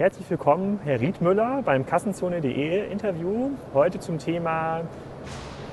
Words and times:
Herzlich 0.00 0.30
willkommen, 0.30 0.80
Herr 0.82 0.98
Riedmüller, 0.98 1.60
beim 1.62 1.84
Kassenzone.de 1.84 2.90
Interview. 2.90 3.50
Heute 3.74 4.00
zum 4.00 4.16
Thema 4.16 4.80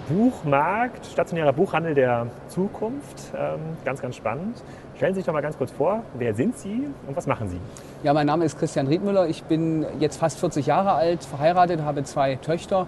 Buchmarkt, 0.09 1.05
stationärer 1.05 1.54
Buchhandel 1.54 1.96
der 1.96 2.27
Zukunft. 2.50 3.32
Ähm, 3.34 3.61
ganz, 3.86 4.02
ganz 4.02 4.18
spannend. 4.18 4.61
Stellen 4.98 5.13
Sie 5.13 5.21
sich 5.21 5.25
doch 5.25 5.32
mal 5.32 5.39
ganz 5.39 5.57
kurz 5.57 5.71
vor, 5.71 6.04
wer 6.16 6.34
sind 6.34 6.57
Sie 6.57 6.89
und 7.07 7.16
was 7.16 7.25
machen 7.25 7.48
Sie? 7.48 7.57
Ja, 8.04 8.13
mein 8.13 8.27
Name 8.27 8.43
ist 8.43 8.59
Christian 8.59 8.88
Riedmüller. 8.88 9.29
Ich 9.29 9.43
bin 9.43 9.86
jetzt 9.98 10.18
fast 10.18 10.41
40 10.41 10.66
Jahre 10.66 10.91
alt, 10.91 11.23
verheiratet, 11.23 11.84
habe 11.84 12.04
zwei 12.04 12.36
Töchter 12.36 12.86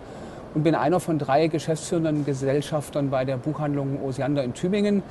und 0.55 0.63
bin 0.63 0.75
einer 0.75 0.99
von 0.99 1.19
drei 1.19 1.47
geschäftsführenden 1.47 2.25
Gesellschaftern 2.25 3.11
bei 3.11 3.23
der 3.23 3.37
Buchhandlung 3.37 4.03
Osiander 4.03 4.43
in 4.43 4.53
Tübingen. 4.53 5.03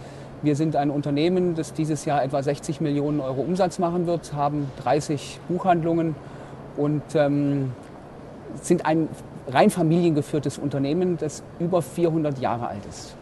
Wir 0.43 0.55
sind 0.55 0.77
ein 0.77 0.91
Unternehmen, 0.91 1.57
das 1.57 1.73
dieses 1.73 2.05
Jahr 2.05 2.23
etwa 2.23 2.41
60 2.41 2.81
Millionen 2.81 3.21
Euro 3.21 3.41
Umsatz 3.41 3.81
machen 3.81 4.07
wird, 4.07 4.33
haben 4.35 4.71
30 4.85 5.41
Buchhandlungen 5.49 6.15
und 6.77 7.03
ähm, 7.15 7.73
sind 8.63 8.87
ein 8.87 9.09
rein 9.49 9.71
familiengeführtes 9.71 10.59
Unternehmen, 10.59 11.17
das 11.17 11.43
über 11.59 11.83
400 11.83 12.39
Jahre 12.39 12.69
alt 12.69 12.87
ist. 12.89 13.17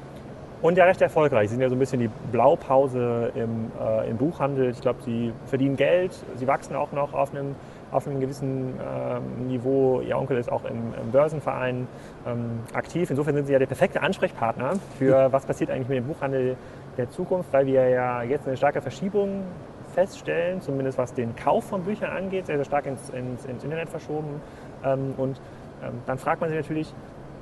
Und 0.61 0.77
ja 0.77 0.85
recht 0.85 1.01
erfolgreich. 1.01 1.49
Sie 1.49 1.55
sind 1.55 1.63
ja 1.63 1.69
so 1.69 1.75
ein 1.75 1.79
bisschen 1.79 2.01
die 2.01 2.11
Blaupause 2.33 3.31
im, 3.35 3.71
äh, 3.81 4.11
im 4.11 4.17
Buchhandel. 4.17 4.71
Ich 4.71 4.81
glaube, 4.81 5.03
Sie 5.03 5.33
verdienen 5.47 5.77
Geld, 5.77 6.13
Sie 6.37 6.47
wachsen 6.47 6.75
auch 6.75 6.93
noch 6.93 7.15
auf 7.15 7.35
einem, 7.35 7.55
auf 7.93 8.07
einem 8.07 8.21
gewissen 8.21 8.75
äh, 8.79 9.43
Niveau. 9.49 10.01
Ihr 10.01 10.19
Onkel 10.19 10.39
ist 10.39 10.51
auch 10.51 10.65
im, 10.65 10.95
im 11.01 11.13
Börsenverein 11.13 11.87
ähm, 12.27 12.61
aktiv. 12.73 13.11
Insofern 13.11 13.35
sind 13.35 13.47
Sie 13.47 13.53
ja 13.53 13.59
der 13.59 13.67
perfekte 13.67 14.03
Ansprechpartner 14.03 14.73
für, 14.99 15.31
was 15.31 15.45
passiert 15.47 15.71
eigentlich 15.71 15.89
mit 15.89 15.99
dem 15.99 16.07
Buchhandel 16.07 16.57
der 16.97 17.11
Zukunft, 17.11 17.53
weil 17.53 17.67
wir 17.67 17.89
ja 17.89 18.23
jetzt 18.23 18.47
eine 18.47 18.57
starke 18.57 18.81
Verschiebung 18.81 19.45
feststellen, 19.95 20.61
zumindest 20.61 20.99
was 20.99 21.15
den 21.15 21.35
Kauf 21.37 21.65
von 21.65 21.83
Büchern 21.83 22.11
angeht, 22.11 22.47
sehr, 22.47 22.57
sehr 22.57 22.65
stark 22.65 22.87
ins, 22.87 23.09
ins, 23.11 23.45
ins 23.45 23.65
Internet 23.65 23.89
verschoben. 23.89 24.41
Ähm, 24.85 25.15
und 25.17 25.41
ähm, 25.83 26.01
dann 26.07 26.19
fragt 26.19 26.41
man 26.41 26.51
sich 26.51 26.59
natürlich, 26.59 26.93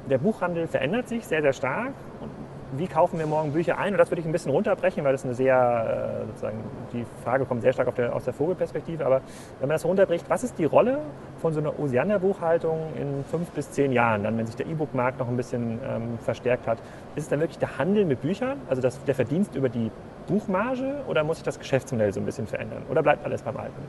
der 0.08 0.19
Buchhandel 0.19 0.66
verändert 0.66 1.08
sich 1.08 1.27
sehr, 1.27 1.42
sehr 1.42 1.52
stark. 1.52 1.92
Und 2.20 2.30
wie 2.77 2.86
kaufen 2.86 3.19
wir 3.19 3.27
morgen 3.27 3.53
Bücher 3.53 3.78
ein? 3.78 3.92
Und 3.92 3.98
das 3.98 4.11
würde 4.11 4.20
ich 4.20 4.27
ein 4.27 4.33
bisschen 4.33 4.50
runterbrechen, 4.50 5.05
weil 5.05 5.12
das 5.12 5.25
eine 5.25 5.34
sehr, 5.34 6.22
äh, 6.22 6.27
sozusagen, 6.27 6.58
die 6.92 7.05
Frage 7.22 7.44
kommt 7.44 7.62
sehr 7.62 7.72
stark 7.72 7.94
der, 7.94 8.14
aus 8.14 8.25
der 8.25 8.34
Vogelperspektive. 8.34 9.05
Aber 9.05 9.20
wenn 9.61 9.69
man 9.69 9.75
das 9.75 9.84
runterbricht, 9.84 10.28
was 10.28 10.44
ist 10.44 10.58
die 10.58 10.64
Rolle 10.64 10.98
von 11.41 11.52
so 11.52 11.61
einer 11.61 11.78
Osiander-Buchhaltung 11.78 12.78
in 12.98 13.25
fünf 13.30 13.50
bis 13.50 13.70
zehn 13.70 13.92
Jahren, 13.92 14.25
dann, 14.25 14.36
wenn 14.39 14.47
sich 14.47 14.56
der 14.56 14.67
E-Book-Markt 14.67 15.19
noch 15.19 15.28
ein 15.28 15.36
bisschen 15.36 15.78
ähm, 15.89 16.19
verstärkt 16.20 16.67
hat? 16.67 16.78
Ist 17.17 17.25
es 17.25 17.28
dann 17.28 17.41
wirklich 17.41 17.58
der 17.58 17.78
Handel 17.78 18.05
mit 18.05 18.20
Büchern, 18.20 18.58
also 18.69 18.83
das, 18.83 19.02
der 19.05 19.14
Verdienst 19.14 19.55
über 19.55 19.69
die 19.69 19.91
Buchmarge, 20.27 20.97
oder 21.08 21.25
muss 21.25 21.36
sich 21.39 21.45
das 21.45 21.58
Geschäftsmodell 21.58 22.12
so 22.12 22.20
ein 22.20 22.27
bisschen 22.27 22.47
verändern? 22.47 22.83
Oder 22.91 23.02
bleibt 23.02 23.25
alles 23.25 23.42
beim 23.42 23.56
Alten? 23.56 23.83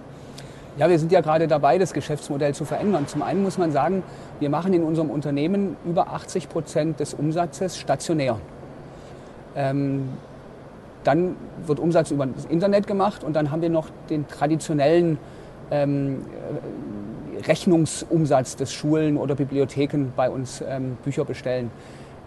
Ja, 0.78 0.90
wir 0.90 1.00
sind 1.00 1.14
ja 1.14 1.22
gerade 1.22 1.48
dabei, 1.48 1.78
das 1.78 1.94
Geschäftsmodell 1.94 2.54
zu 2.54 2.66
verändern. 2.66 3.08
Zum 3.08 3.22
einen 3.22 3.42
muss 3.44 3.58
man 3.58 3.72
sagen, 3.72 4.04
wir 4.42 4.50
machen 4.50 4.74
in 4.74 4.84
unserem 4.84 5.10
Unternehmen 5.10 5.78
über 5.86 6.10
80 6.10 6.50
Prozent 6.50 7.00
des 7.00 7.14
Umsatzes 7.14 7.78
stationär. 7.78 8.40
Ähm, 9.56 10.10
dann 11.04 11.36
wird 11.66 11.80
Umsatz 11.80 12.12
über 12.12 12.26
das 12.26 12.46
Internet 12.46 12.88
gemacht 12.88 13.24
und 13.24 13.34
dann 13.34 13.52
haben 13.52 13.62
wir 13.62 13.70
noch 13.70 13.88
den 14.10 14.28
traditionellen 14.28 15.18
ähm, 15.72 16.26
Rechnungsumsatz 17.48 18.56
des 18.56 18.74
Schulen 18.74 19.18
oder 19.18 19.36
Bibliotheken 19.36 20.08
bei 20.16 20.30
uns 20.30 20.64
ähm, 20.68 20.98
Bücher 21.04 21.26
bestellen. 21.26 21.72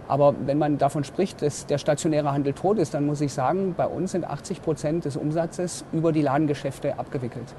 Aber 0.06 0.34
wenn 0.46 0.58
man 0.58 0.78
davon 0.78 1.04
spricht, 1.04 1.42
dass 1.42 1.66
der 1.66 1.76
stationäre 1.76 2.32
Handel 2.32 2.54
tot 2.54 2.78
ist, 2.78 2.94
dann 2.94 3.04
muss 3.04 3.20
ich 3.20 3.32
sagen, 3.32 3.74
bei 3.76 3.86
uns 3.86 4.12
sind 4.12 4.24
80 4.24 4.62
Prozent 4.62 5.04
des 5.04 5.16
Umsatzes 5.16 5.84
über 5.92 6.12
die 6.12 6.22
Ladengeschäfte 6.22 6.98
abgewickelt. 6.98 7.54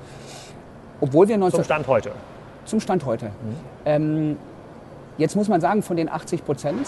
Obwohl 0.99 1.27
wir 1.27 1.37
19 1.37 1.57
zum 1.57 1.63
Stand 1.63 1.87
heute. 1.87 2.11
Zum 2.65 2.79
Stand 2.79 3.05
heute. 3.05 3.25
Mhm. 3.25 3.31
Ähm, 3.85 4.37
jetzt 5.17 5.35
muss 5.35 5.47
man 5.47 5.61
sagen, 5.61 5.83
von 5.83 5.95
den 5.95 6.09
80 6.09 6.43
Prozent, 6.43 6.87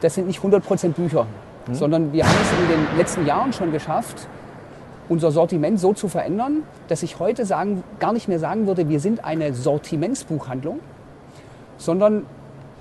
das 0.00 0.14
sind 0.14 0.26
nicht 0.26 0.38
100 0.38 0.64
Prozent 0.64 0.96
Bücher, 0.96 1.26
mhm. 1.66 1.74
sondern 1.74 2.12
wir 2.12 2.24
haben 2.24 2.36
es 2.42 2.52
in 2.52 2.68
den 2.68 2.98
letzten 2.98 3.26
Jahren 3.26 3.52
schon 3.52 3.72
geschafft, 3.72 4.26
unser 5.08 5.30
Sortiment 5.30 5.78
so 5.80 5.92
zu 5.92 6.08
verändern, 6.08 6.62
dass 6.88 7.02
ich 7.02 7.18
heute 7.18 7.44
sagen, 7.44 7.82
gar 7.98 8.12
nicht 8.12 8.28
mehr 8.28 8.38
sagen 8.38 8.66
würde, 8.66 8.88
wir 8.88 9.00
sind 9.00 9.24
eine 9.24 9.52
Sortimentsbuchhandlung, 9.52 10.80
sondern 11.76 12.26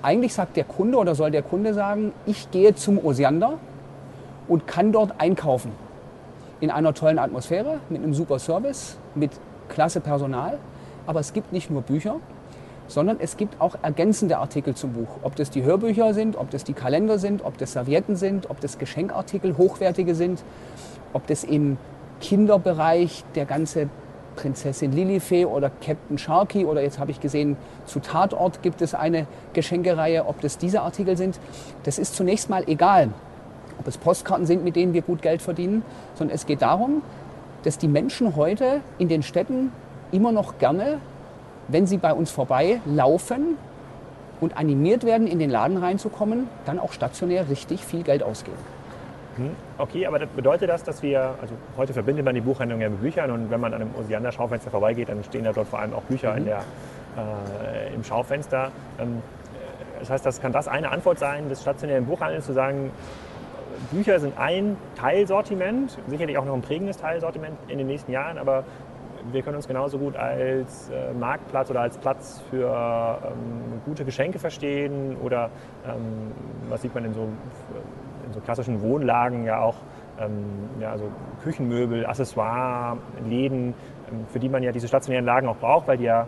eigentlich 0.01 0.33
sagt 0.33 0.57
der 0.57 0.63
Kunde 0.63 0.97
oder 0.97 1.15
soll 1.15 1.31
der 1.31 1.41
Kunde 1.41 1.73
sagen, 1.73 2.13
ich 2.25 2.49
gehe 2.51 2.75
zum 2.75 3.03
Osiander 3.03 3.57
und 4.47 4.67
kann 4.67 4.91
dort 4.91 5.13
einkaufen. 5.19 5.71
In 6.59 6.71
einer 6.71 6.93
tollen 6.93 7.19
Atmosphäre, 7.19 7.79
mit 7.89 8.03
einem 8.03 8.13
super 8.13 8.39
Service, 8.39 8.97
mit 9.15 9.31
klasse 9.69 9.99
Personal. 9.99 10.59
Aber 11.07 11.19
es 11.19 11.33
gibt 11.33 11.51
nicht 11.51 11.71
nur 11.71 11.81
Bücher, 11.81 12.17
sondern 12.91 13.17
es 13.21 13.37
gibt 13.37 13.61
auch 13.61 13.75
ergänzende 13.81 14.37
Artikel 14.37 14.75
zum 14.75 14.91
Buch. 14.91 15.07
Ob 15.23 15.37
das 15.37 15.49
die 15.49 15.63
Hörbücher 15.63 16.13
sind, 16.13 16.35
ob 16.35 16.49
das 16.49 16.65
die 16.65 16.73
Kalender 16.73 17.19
sind, 17.19 17.43
ob 17.45 17.57
das 17.57 17.71
Servietten 17.71 18.17
sind, 18.17 18.49
ob 18.49 18.59
das 18.59 18.77
Geschenkartikel, 18.77 19.57
hochwertige 19.57 20.13
sind, 20.13 20.43
ob 21.13 21.25
das 21.27 21.45
im 21.45 21.77
Kinderbereich 22.19 23.23
der 23.35 23.45
ganze 23.45 23.89
Prinzessin 24.35 24.91
Lilifee 24.91 25.45
oder 25.45 25.69
Captain 25.69 26.17
Sharky 26.17 26.65
oder 26.65 26.81
jetzt 26.81 26.99
habe 26.99 27.11
ich 27.11 27.21
gesehen, 27.21 27.55
zu 27.85 27.99
Tatort 27.99 28.61
gibt 28.61 28.81
es 28.81 28.93
eine 28.93 29.25
Geschenkereihe, 29.53 30.25
ob 30.25 30.41
das 30.41 30.57
diese 30.57 30.81
Artikel 30.81 31.15
sind. 31.15 31.39
Das 31.83 31.97
ist 31.97 32.15
zunächst 32.15 32.49
mal 32.49 32.63
egal, 32.67 33.09
ob 33.79 33.87
es 33.87 33.97
Postkarten 33.97 34.45
sind, 34.45 34.63
mit 34.65 34.75
denen 34.75 34.93
wir 34.93 35.01
gut 35.01 35.21
Geld 35.21 35.41
verdienen, 35.41 35.83
sondern 36.15 36.35
es 36.35 36.45
geht 36.45 36.61
darum, 36.61 37.01
dass 37.63 37.77
die 37.77 37.87
Menschen 37.87 38.35
heute 38.35 38.81
in 38.97 39.07
den 39.07 39.23
Städten 39.23 39.71
immer 40.11 40.31
noch 40.31 40.57
gerne, 40.57 40.99
wenn 41.71 41.87
sie 41.87 41.97
bei 41.97 42.13
uns 42.13 42.31
vorbei 42.31 42.81
laufen 42.85 43.57
und 44.39 44.57
animiert 44.57 45.05
werden, 45.05 45.27
in 45.27 45.39
den 45.39 45.49
Laden 45.49 45.77
reinzukommen, 45.77 46.47
dann 46.65 46.79
auch 46.79 46.93
stationär 46.93 47.49
richtig 47.49 47.85
viel 47.85 48.03
Geld 48.03 48.23
ausgeben. 48.23 48.57
Hm, 49.37 49.51
okay, 49.77 50.05
aber 50.05 50.19
das 50.19 50.29
bedeutet 50.29 50.69
das, 50.69 50.83
dass 50.83 51.01
wir, 51.01 51.35
also 51.41 51.53
heute 51.77 51.93
verbindet 51.93 52.25
man 52.25 52.35
die 52.35 52.41
Buchhandlung 52.41 52.81
ja 52.81 52.89
mit 52.89 53.01
Büchern 53.01 53.31
und 53.31 53.49
wenn 53.49 53.61
man 53.61 53.73
an 53.73 53.81
einem 53.81 53.95
Osiander-Schaufenster 53.95 54.69
vorbeigeht, 54.69 55.07
dann 55.07 55.23
stehen 55.23 55.45
da 55.45 55.53
dort 55.53 55.67
vor 55.67 55.79
allem 55.79 55.93
auch 55.93 56.01
Bücher 56.03 56.35
mhm. 56.35 56.45
der, 56.45 56.57
äh, 56.57 57.93
im 57.95 58.03
Schaufenster. 58.03 58.71
Ähm, 58.99 59.21
das 59.99 60.09
heißt, 60.09 60.25
das 60.25 60.41
kann 60.41 60.51
das 60.51 60.67
eine 60.67 60.91
Antwort 60.91 61.19
sein 61.19 61.47
des 61.47 61.61
stationären 61.61 62.05
Buchhandels, 62.05 62.45
zu 62.45 62.53
sagen, 62.53 62.91
Bücher 63.91 64.19
sind 64.19 64.37
ein 64.37 64.75
Teilsortiment, 64.95 65.97
sicherlich 66.07 66.37
auch 66.37 66.45
noch 66.45 66.53
ein 66.53 66.61
prägendes 66.61 66.97
Teilsortiment 66.97 67.57
in 67.67 67.77
den 67.77 67.87
nächsten 67.87 68.11
Jahren, 68.11 68.37
aber 68.37 68.63
wir 69.31 69.41
können 69.41 69.55
uns 69.55 69.67
genauso 69.67 69.97
gut 69.97 70.15
als 70.15 70.89
äh, 70.89 71.13
Marktplatz 71.13 71.69
oder 71.69 71.81
als 71.81 71.97
Platz 71.97 72.41
für 72.49 73.19
ähm, 73.23 73.81
gute 73.85 74.05
Geschenke 74.05 74.39
verstehen 74.39 75.17
oder 75.17 75.49
ähm, 75.85 76.31
was 76.69 76.81
sieht 76.81 76.93
man 76.93 77.05
in 77.05 77.13
so, 77.13 77.27
in 78.25 78.33
so 78.33 78.39
klassischen 78.39 78.81
Wohnlagen 78.81 79.45
ja 79.45 79.59
auch, 79.59 79.75
ähm, 80.19 80.43
ja, 80.79 80.91
also 80.91 81.09
Küchenmöbel, 81.43 82.05
Accessoire, 82.05 82.97
Läden, 83.27 83.73
ähm, 84.11 84.25
für 84.27 84.39
die 84.39 84.49
man 84.49 84.63
ja 84.63 84.71
diese 84.71 84.87
stationären 84.87 85.25
Lagen 85.25 85.47
auch 85.47 85.57
braucht, 85.57 85.87
weil 85.87 85.97
die 85.97 86.05
ja 86.05 86.27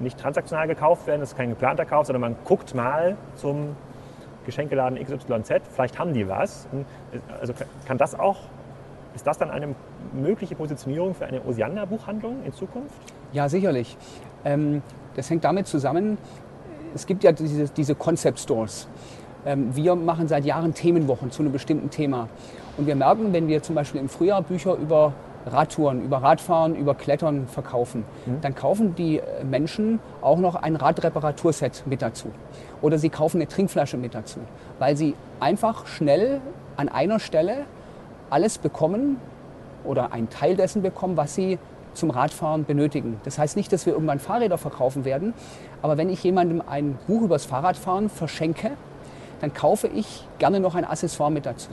nicht 0.00 0.18
transaktional 0.18 0.66
gekauft 0.66 1.06
werden, 1.06 1.20
das 1.20 1.32
ist 1.32 1.36
kein 1.36 1.50
geplanter 1.50 1.84
Kauf, 1.84 2.06
sondern 2.06 2.22
man 2.22 2.36
guckt 2.44 2.74
mal 2.74 3.16
zum 3.34 3.76
Geschenkeladen 4.46 4.98
XYZ, 4.98 5.60
vielleicht 5.70 5.98
haben 5.98 6.14
die 6.14 6.28
was. 6.28 6.66
Also 7.40 7.52
kann 7.86 7.98
das 7.98 8.18
auch, 8.18 8.38
ist 9.14 9.26
das 9.26 9.38
dann 9.38 9.50
eine 9.50 9.74
mögliche 10.12 10.54
Positionierung 10.54 11.14
für 11.14 11.26
eine 11.26 11.44
Osiander-Buchhandlung 11.44 12.44
in 12.44 12.52
Zukunft? 12.52 12.94
Ja, 13.32 13.48
sicherlich. 13.48 13.96
Ähm, 14.44 14.82
das 15.16 15.28
hängt 15.30 15.44
damit 15.44 15.66
zusammen, 15.66 16.18
es 16.94 17.06
gibt 17.06 17.24
ja 17.24 17.32
diese, 17.32 17.68
diese 17.68 17.94
Concept 17.94 18.38
Stores. 18.38 18.88
Ähm, 19.46 19.74
wir 19.74 19.94
machen 19.94 20.28
seit 20.28 20.44
Jahren 20.44 20.74
Themenwochen 20.74 21.30
zu 21.30 21.42
einem 21.42 21.52
bestimmten 21.52 21.90
Thema. 21.90 22.28
Und 22.76 22.86
wir 22.86 22.94
merken, 22.94 23.32
wenn 23.32 23.48
wir 23.48 23.62
zum 23.62 23.74
Beispiel 23.74 24.00
im 24.00 24.08
Frühjahr 24.08 24.42
Bücher 24.42 24.74
über 24.74 25.12
Radtouren, 25.46 26.02
über 26.02 26.18
Radfahren, 26.18 26.74
über 26.74 26.94
Klettern 26.94 27.46
verkaufen, 27.46 28.04
mhm. 28.26 28.40
dann 28.42 28.54
kaufen 28.54 28.94
die 28.94 29.18
äh, 29.18 29.44
Menschen 29.44 30.00
auch 30.20 30.38
noch 30.38 30.54
ein 30.54 30.76
Radreparaturset 30.76 31.84
mit 31.86 32.02
dazu. 32.02 32.28
Oder 32.82 32.98
sie 32.98 33.08
kaufen 33.08 33.38
eine 33.38 33.48
Trinkflasche 33.48 33.96
mit 33.96 34.14
dazu, 34.14 34.40
weil 34.78 34.96
sie 34.96 35.14
einfach 35.38 35.86
schnell 35.86 36.40
an 36.76 36.88
einer 36.88 37.18
Stelle 37.18 37.64
alles 38.30 38.58
bekommen 38.58 39.18
oder 39.84 40.12
einen 40.12 40.30
Teil 40.30 40.56
dessen 40.56 40.82
bekommen, 40.82 41.16
was 41.16 41.34
sie 41.34 41.58
zum 41.94 42.10
Radfahren 42.10 42.64
benötigen. 42.64 43.20
Das 43.24 43.38
heißt 43.38 43.56
nicht, 43.56 43.72
dass 43.72 43.86
wir 43.86 43.92
irgendwann 43.92 44.20
Fahrräder 44.20 44.58
verkaufen 44.58 45.04
werden, 45.04 45.34
aber 45.82 45.96
wenn 45.96 46.08
ich 46.08 46.22
jemandem 46.22 46.62
ein 46.66 46.98
Buch 47.06 47.22
übers 47.22 47.44
Fahrradfahren 47.44 48.08
verschenke, 48.08 48.72
dann 49.40 49.52
kaufe 49.54 49.88
ich 49.88 50.26
gerne 50.38 50.60
noch 50.60 50.74
ein 50.74 50.84
Accessoire 50.84 51.30
mit 51.30 51.46
dazu. 51.46 51.70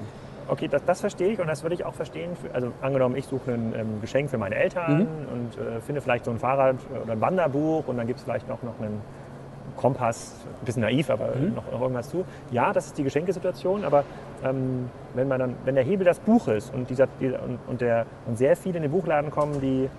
Okay, 0.50 0.69
das, 0.69 0.83
das 0.86 1.01
verstehe 1.01 1.33
ich 1.33 1.39
und 1.39 1.48
das 1.48 1.63
würde 1.63 1.75
ich 1.75 1.86
auch 1.86 1.94
verstehen. 1.94 2.36
Für, 2.36 2.54
also 2.56 2.71
angenommen, 2.81 3.18
ich 3.18 3.25
suche 3.25 3.51
ein 3.51 3.74
ähm, 3.77 4.01
Geschenk 4.01 4.30
für 4.30 4.38
meine 4.38 4.56
Eltern 4.56 5.00
mhm. 5.00 5.07
und 5.33 5.57
äh, 5.57 5.81
finde 5.81 6.01
vielleicht 6.01 6.24
so 6.24 6.31
ein 6.31 6.39
Fahrrad 6.39 6.77
oder 7.03 7.12
ein 7.12 7.21
Wanderbuch 7.21 7.88
und 7.88 7.98
dann 7.98 8.07
gibt 8.07 8.19
es 8.19 8.24
vielleicht 8.24 8.48
noch, 8.48 8.63
noch 8.63 8.80
einen 8.80 9.01
Kompass, 9.75 10.33
ein 10.61 10.65
bisschen 10.65 10.81
naiv, 10.81 11.09
aber 11.09 11.35
mhm. 11.35 11.55
noch, 11.55 11.71
noch, 11.71 11.81
irgendwas 11.81 12.09
zu. 12.09 12.25
Ja, 12.51 12.73
das 12.73 12.87
ist 12.87 12.97
die 12.97 13.03
Geschenkesituation, 13.03 13.83
aber 13.83 14.03
ähm, 14.43 14.89
wenn, 15.13 15.27
man 15.27 15.39
dann, 15.39 15.55
wenn 15.65 15.75
der 15.75 15.83
Hebel 15.83 16.05
das 16.05 16.19
Buch 16.19 16.47
ist 16.47 16.73
und, 16.73 16.89
dieser, 16.89 17.07
und, 17.21 17.59
und, 17.67 17.81
der, 17.81 18.05
und 18.25 18.37
sehr 18.37 18.55
viele 18.55 18.77
in 18.77 18.83
den 18.83 18.91
Buchladen 18.91 19.29
kommen, 19.31 19.59
die 19.61 19.89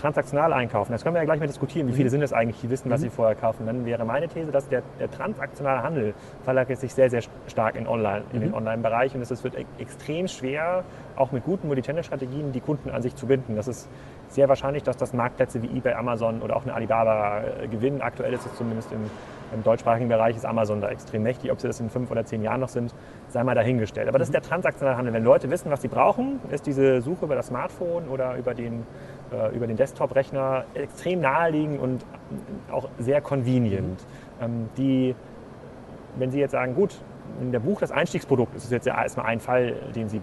transaktional 0.00 0.52
einkaufen, 0.52 0.90
das 0.90 1.04
können 1.04 1.14
wir 1.14 1.20
ja 1.20 1.26
gleich 1.26 1.38
mal 1.38 1.46
diskutieren, 1.46 1.86
wie 1.86 1.92
viele 1.92 2.10
sind 2.10 2.22
es 2.22 2.32
eigentlich, 2.32 2.60
die 2.60 2.70
wissen, 2.70 2.90
was 2.90 3.00
Mhm. 3.00 3.04
sie 3.04 3.10
vorher 3.10 3.36
kaufen. 3.36 3.66
Dann 3.66 3.84
wäre 3.84 4.04
meine 4.04 4.26
These, 4.26 4.50
dass 4.50 4.68
der, 4.68 4.82
der 4.98 5.08
transaktionale 5.10 5.82
Handel 5.82 6.14
verlagert 6.44 6.78
sich 6.80 6.92
sehr, 6.94 7.08
sehr 7.10 7.20
stark 7.46 7.76
in, 7.76 7.86
Online, 7.86 8.22
in 8.32 8.38
Mhm. 8.38 8.44
den 8.44 8.54
Online-Bereich 8.54 9.14
und 9.14 9.20
es 9.20 9.44
wird 9.44 9.56
e- 9.56 9.64
extrem 9.78 10.26
schwer, 10.26 10.82
auch 11.14 11.30
mit 11.30 11.44
guten 11.44 11.68
Multichannel-Strategien 11.68 12.50
die 12.52 12.60
Kunden 12.60 12.90
an 12.90 13.02
sich 13.02 13.14
zu 13.14 13.26
binden. 13.26 13.54
Das 13.54 13.68
ist 13.68 13.88
sehr 14.34 14.48
wahrscheinlich, 14.48 14.82
dass 14.82 14.96
das 14.96 15.12
Marktplätze 15.12 15.62
wie 15.62 15.66
eBay, 15.76 15.94
Amazon 15.94 16.42
oder 16.42 16.56
auch 16.56 16.62
eine 16.62 16.74
Alibaba 16.74 17.42
äh, 17.42 17.68
gewinnen. 17.68 18.00
Aktuell 18.00 18.32
ist 18.32 18.46
es 18.46 18.54
zumindest 18.56 18.90
im, 18.92 19.10
im 19.54 19.62
deutschsprachigen 19.62 20.08
Bereich 20.08 20.36
ist 20.36 20.46
Amazon 20.46 20.80
da 20.80 20.88
extrem 20.88 21.22
mächtig. 21.22 21.52
Ob 21.52 21.60
sie 21.60 21.66
das 21.66 21.80
in 21.80 21.90
fünf 21.90 22.10
oder 22.10 22.24
zehn 22.24 22.42
Jahren 22.42 22.60
noch 22.60 22.68
sind, 22.68 22.94
sei 23.28 23.44
mal 23.44 23.54
dahingestellt. 23.54 24.08
Aber 24.08 24.18
das 24.18 24.28
ist 24.28 24.34
der 24.34 24.42
transaktionale 24.42 24.96
Handel. 24.96 25.12
Wenn 25.14 25.24
Leute 25.24 25.50
wissen, 25.50 25.70
was 25.70 25.82
sie 25.82 25.88
brauchen, 25.88 26.40
ist 26.50 26.66
diese 26.66 27.00
Suche 27.02 27.26
über 27.26 27.34
das 27.34 27.48
Smartphone 27.48 28.08
oder 28.08 28.36
über 28.36 28.54
den, 28.54 28.86
äh, 29.32 29.54
über 29.54 29.66
den 29.66 29.76
Desktop-Rechner 29.76 30.64
extrem 30.74 31.20
naheliegend 31.20 31.80
und 31.80 32.04
auch 32.70 32.88
sehr 32.98 33.20
convenient. 33.20 34.04
Ähm, 34.40 34.68
die 34.76 35.14
wenn 36.16 36.30
Sie 36.30 36.38
jetzt 36.38 36.52
sagen, 36.52 36.74
gut, 36.74 36.96
in 37.40 37.52
der 37.52 37.60
Buch 37.60 37.80
das 37.80 37.90
Einstiegsprodukt, 37.90 38.54
das 38.54 38.64
ist 38.64 38.72
jetzt 38.72 38.86
ja 38.86 39.00
erstmal 39.00 39.26
ein 39.26 39.40
Fall, 39.40 39.74
den 39.94 40.08
Sie 40.08 40.18
äh, 40.18 40.20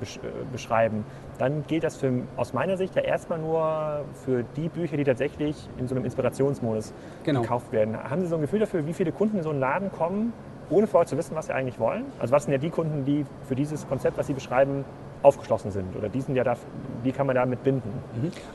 beschreiben, 0.51 1.05
dann 1.37 1.63
gilt 1.67 1.83
das 1.83 1.97
für, 1.97 2.11
aus 2.37 2.53
meiner 2.53 2.77
Sicht 2.77 2.95
ja 2.95 3.01
erstmal 3.01 3.39
nur 3.39 4.05
für 4.25 4.43
die 4.55 4.69
Bücher, 4.69 4.97
die 4.97 5.03
tatsächlich 5.03 5.55
in 5.77 5.87
so 5.87 5.95
einem 5.95 6.05
Inspirationsmodus 6.05 6.93
Genau. 7.23 7.41
gekauft 7.41 7.71
werden. 7.71 7.97
Haben 8.09 8.21
Sie 8.21 8.27
so 8.27 8.35
ein 8.35 8.41
Gefühl 8.41 8.59
dafür, 8.59 8.85
wie 8.85 8.93
viele 8.93 9.11
Kunden 9.11 9.37
in 9.37 9.43
so 9.43 9.49
einen 9.49 9.59
Laden 9.59 9.91
kommen, 9.91 10.33
ohne 10.69 10.87
vorher 10.87 11.07
zu 11.07 11.17
wissen, 11.17 11.35
was 11.35 11.47
sie 11.47 11.53
eigentlich 11.53 11.79
wollen? 11.79 12.03
Also 12.19 12.33
was 12.33 12.43
sind 12.43 12.51
ja 12.51 12.57
die 12.59 12.69
Kunden, 12.69 13.03
die 13.05 13.25
für 13.47 13.55
dieses 13.55 13.87
Konzept, 13.87 14.17
was 14.17 14.27
Sie 14.27 14.33
beschreiben, 14.33 14.85
aufgeschlossen 15.23 15.71
sind? 15.71 15.95
Oder 15.97 16.09
die 16.09 16.21
sind 16.21 16.35
ja 16.35 16.43
da, 16.43 16.55
wie 17.03 17.11
kann 17.11 17.25
man 17.27 17.35
damit 17.35 17.63
binden? 17.63 17.91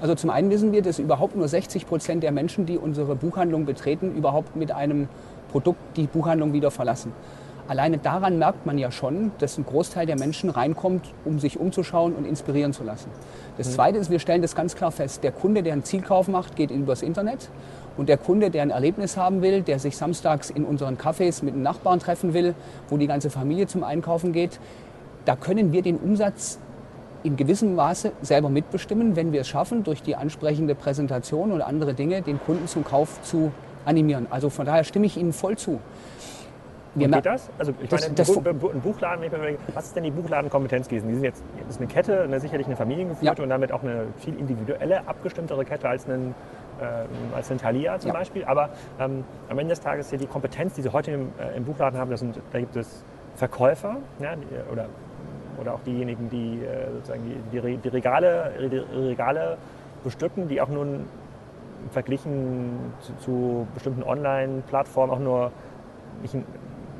Also 0.00 0.14
zum 0.14 0.30
einen 0.30 0.48
wissen 0.50 0.72
wir, 0.72 0.80
dass 0.82 0.98
überhaupt 0.98 1.36
nur 1.36 1.48
60 1.48 1.86
Prozent 1.86 2.22
der 2.22 2.30
Menschen, 2.32 2.66
die 2.66 2.78
unsere 2.78 3.16
Buchhandlung 3.16 3.66
betreten, 3.66 4.14
überhaupt 4.14 4.54
mit 4.56 4.70
einem 4.72 5.08
Produkt 5.50 5.78
die 5.96 6.06
Buchhandlung 6.06 6.52
wieder 6.52 6.70
verlassen. 6.70 7.12
Alleine 7.66 7.96
daran 7.96 8.38
merkt 8.38 8.66
man 8.66 8.76
ja 8.76 8.90
schon, 8.90 9.32
dass 9.38 9.56
ein 9.56 9.64
Großteil 9.64 10.04
der 10.04 10.18
Menschen 10.18 10.50
reinkommt, 10.50 11.14
um 11.24 11.38
sich 11.38 11.58
umzuschauen 11.58 12.14
und 12.14 12.26
inspirieren 12.26 12.74
zu 12.74 12.84
lassen. 12.84 13.08
Das 13.56 13.72
Zweite 13.72 13.96
ist, 13.96 14.10
wir 14.10 14.18
stellen 14.18 14.42
das 14.42 14.54
ganz 14.54 14.76
klar 14.76 14.92
fest, 14.92 15.24
der 15.24 15.32
Kunde, 15.32 15.62
der 15.62 15.72
einen 15.72 15.82
Zielkauf 15.84 16.28
macht, 16.28 16.56
geht 16.56 16.70
übers 16.70 17.00
Internet. 17.00 17.48
Und 17.96 18.10
der 18.10 18.18
Kunde, 18.18 18.50
der 18.50 18.62
ein 18.62 18.70
Erlebnis 18.70 19.16
haben 19.16 19.40
will, 19.40 19.62
der 19.62 19.78
sich 19.78 19.96
samstags 19.96 20.50
in 20.50 20.64
unseren 20.64 20.98
Cafés 20.98 21.42
mit 21.42 21.54
einem 21.54 21.62
Nachbarn 21.62 22.00
treffen 22.00 22.34
will, 22.34 22.54
wo 22.90 22.98
die 22.98 23.06
ganze 23.06 23.30
Familie 23.30 23.66
zum 23.66 23.82
Einkaufen 23.82 24.32
geht, 24.32 24.60
da 25.24 25.34
können 25.34 25.72
wir 25.72 25.80
den 25.80 25.96
Umsatz 25.96 26.58
in 27.22 27.36
gewissem 27.36 27.74
Maße 27.74 28.12
selber 28.20 28.50
mitbestimmen, 28.50 29.16
wenn 29.16 29.32
wir 29.32 29.40
es 29.40 29.48
schaffen, 29.48 29.84
durch 29.84 30.02
die 30.02 30.16
ansprechende 30.16 30.74
Präsentation 30.74 31.50
oder 31.50 31.66
andere 31.66 31.94
Dinge 31.94 32.20
den 32.20 32.38
Kunden 32.38 32.68
zum 32.68 32.84
Kauf 32.84 33.22
zu 33.22 33.52
animieren. 33.86 34.26
Also 34.28 34.50
von 34.50 34.66
daher 34.66 34.84
stimme 34.84 35.06
ich 35.06 35.16
Ihnen 35.16 35.32
voll 35.32 35.56
zu. 35.56 35.80
Wir 36.94 37.08
geht 37.08 37.26
das? 37.26 37.50
Also 37.58 37.72
ich 37.82 37.88
Das- 37.88 38.02
meine, 38.02 38.14
das 38.14 38.36
ein 38.36 38.80
Buchladen, 38.80 39.20
wenn 39.20 39.26
ich 39.26 39.32
mir 39.32 39.38
überlege, 39.38 39.58
was 39.74 39.86
ist 39.86 39.96
denn 39.96 40.04
die 40.04 40.10
Buchladenkompetenz 40.10 40.88
gewesen? 40.88 41.08
Die 41.08 41.14
sind 41.14 41.24
jetzt, 41.24 41.42
ist 41.68 41.78
eine 41.80 41.88
Kette, 41.88 42.22
eine, 42.22 42.38
sicherlich 42.40 42.66
eine 42.66 42.76
familiengeführte 42.76 43.38
Ja. 43.38 43.42
und 43.42 43.48
damit 43.50 43.72
auch 43.72 43.82
eine 43.82 44.06
viel 44.18 44.36
individuelle, 44.38 45.06
abgestimmtere 45.08 45.64
Kette 45.64 45.88
als 45.88 46.08
ein 46.08 46.34
äh, 46.80 47.36
als 47.36 47.50
ein 47.52 47.58
Thalia 47.58 48.00
zum 48.00 48.08
Ja. 48.10 48.18
Beispiel. 48.18 48.44
Aber 48.44 48.68
ähm, 48.98 49.22
am 49.48 49.58
Ende 49.60 49.70
des 49.74 49.80
Tages 49.80 50.06
ist 50.06 50.12
ja 50.12 50.18
die 50.18 50.26
Kompetenz, 50.26 50.74
die 50.74 50.82
sie 50.82 50.92
heute 50.92 51.12
im, 51.12 51.28
äh, 51.38 51.56
im 51.56 51.64
Buchladen 51.64 51.98
haben, 52.00 52.10
das 52.10 52.18
sind, 52.20 52.40
da 52.52 52.58
gibt 52.58 52.74
es 52.74 53.04
Verkäufer 53.36 53.96
ja, 54.18 54.34
die, 54.34 54.72
oder, 54.72 54.86
oder 55.60 55.74
auch 55.74 55.80
diejenigen, 55.86 56.28
die 56.30 56.64
äh, 56.64 56.90
sozusagen 56.94 57.22
die, 57.52 57.60
die, 57.60 57.76
die 57.76 57.88
Regale, 57.88 58.50
die 58.70 58.78
Regale 58.78 59.56
bestücken, 60.02 60.48
die 60.48 60.60
auch 60.60 60.68
nun 60.68 61.04
verglichen 61.92 62.70
zu, 63.00 63.12
zu 63.18 63.66
bestimmten 63.74 64.02
Online-Plattformen 64.02 65.12
auch 65.12 65.18
nur 65.20 65.52
nicht, 66.22 66.34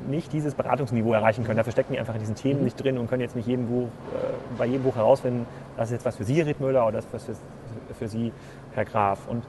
nicht 0.09 0.33
dieses 0.33 0.55
Beratungsniveau 0.55 1.13
erreichen 1.13 1.43
können. 1.43 1.57
Dafür 1.57 1.71
stecken 1.71 1.93
die 1.93 1.99
einfach 1.99 2.13
in 2.13 2.19
diesen 2.19 2.35
Themen 2.35 2.63
nicht 2.63 2.81
drin 2.81 2.97
und 2.97 3.09
können 3.09 3.21
jetzt 3.21 3.35
nicht 3.35 3.47
jedem 3.47 3.67
Buch, 3.67 3.87
äh, 4.13 4.57
bei 4.57 4.65
jedem 4.65 4.83
Buch 4.83 4.95
herausfinden, 4.95 5.45
das 5.77 5.89
ist 5.89 5.93
jetzt 5.93 6.05
was 6.05 6.15
für 6.15 6.23
Sie, 6.23 6.41
Riedmüller, 6.41 6.83
oder 6.87 6.97
das 6.97 7.05
ist 7.05 7.13
was 7.13 7.23
für, 7.23 7.93
für 7.93 8.07
Sie, 8.07 8.31
Herr 8.73 8.85
Graf. 8.85 9.27
Und 9.27 9.43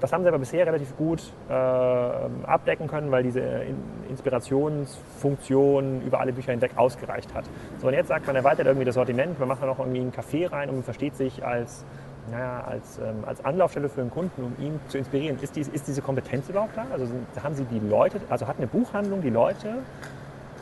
das 0.00 0.12
haben 0.12 0.22
sie 0.22 0.28
aber 0.28 0.38
bisher 0.38 0.66
relativ 0.66 0.96
gut 0.96 1.22
äh, 1.48 1.52
abdecken 1.52 2.86
können, 2.86 3.10
weil 3.10 3.22
diese 3.22 3.40
In 3.40 3.76
Inspirationsfunktion 4.10 6.02
über 6.02 6.20
alle 6.20 6.32
Bücher 6.32 6.52
hinweg 6.52 6.72
ausgereicht 6.76 7.34
hat. 7.34 7.44
So, 7.78 7.88
und 7.88 7.94
jetzt 7.94 8.08
sagt 8.08 8.26
man, 8.26 8.36
erweitert 8.36 8.66
irgendwie 8.66 8.86
das 8.86 8.94
Sortiment, 8.94 9.38
man 9.38 9.48
macht 9.48 9.62
da 9.62 9.66
noch 9.66 9.78
irgendwie 9.78 10.00
einen 10.00 10.12
Café 10.12 10.50
rein 10.50 10.68
und 10.70 10.76
man 10.76 10.84
versteht 10.84 11.14
sich 11.16 11.44
als, 11.44 11.84
naja, 12.30 12.64
als, 12.66 12.98
ähm, 12.98 13.24
als 13.26 13.44
Anlaufstelle 13.44 13.88
für 13.88 14.00
den 14.00 14.10
Kunden, 14.10 14.42
um 14.42 14.64
ihn 14.64 14.80
zu 14.88 14.98
inspirieren. 14.98 15.38
Ist, 15.40 15.56
dies, 15.56 15.68
ist 15.68 15.86
diese 15.86 16.02
Kompetenz 16.02 16.48
überhaupt 16.48 16.76
da? 16.76 16.86
Also 16.92 17.06
sind, 17.06 17.26
haben 17.42 17.54
Sie 17.54 17.64
die 17.64 17.80
Leute, 17.80 18.20
also 18.28 18.46
hat 18.46 18.56
eine 18.58 18.66
Buchhandlung 18.66 19.22
die 19.22 19.30
Leute 19.30 19.74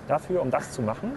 dafür, 0.09 0.43
um 0.43 0.51
das 0.51 0.73
zu 0.73 0.83
machen? 0.83 1.13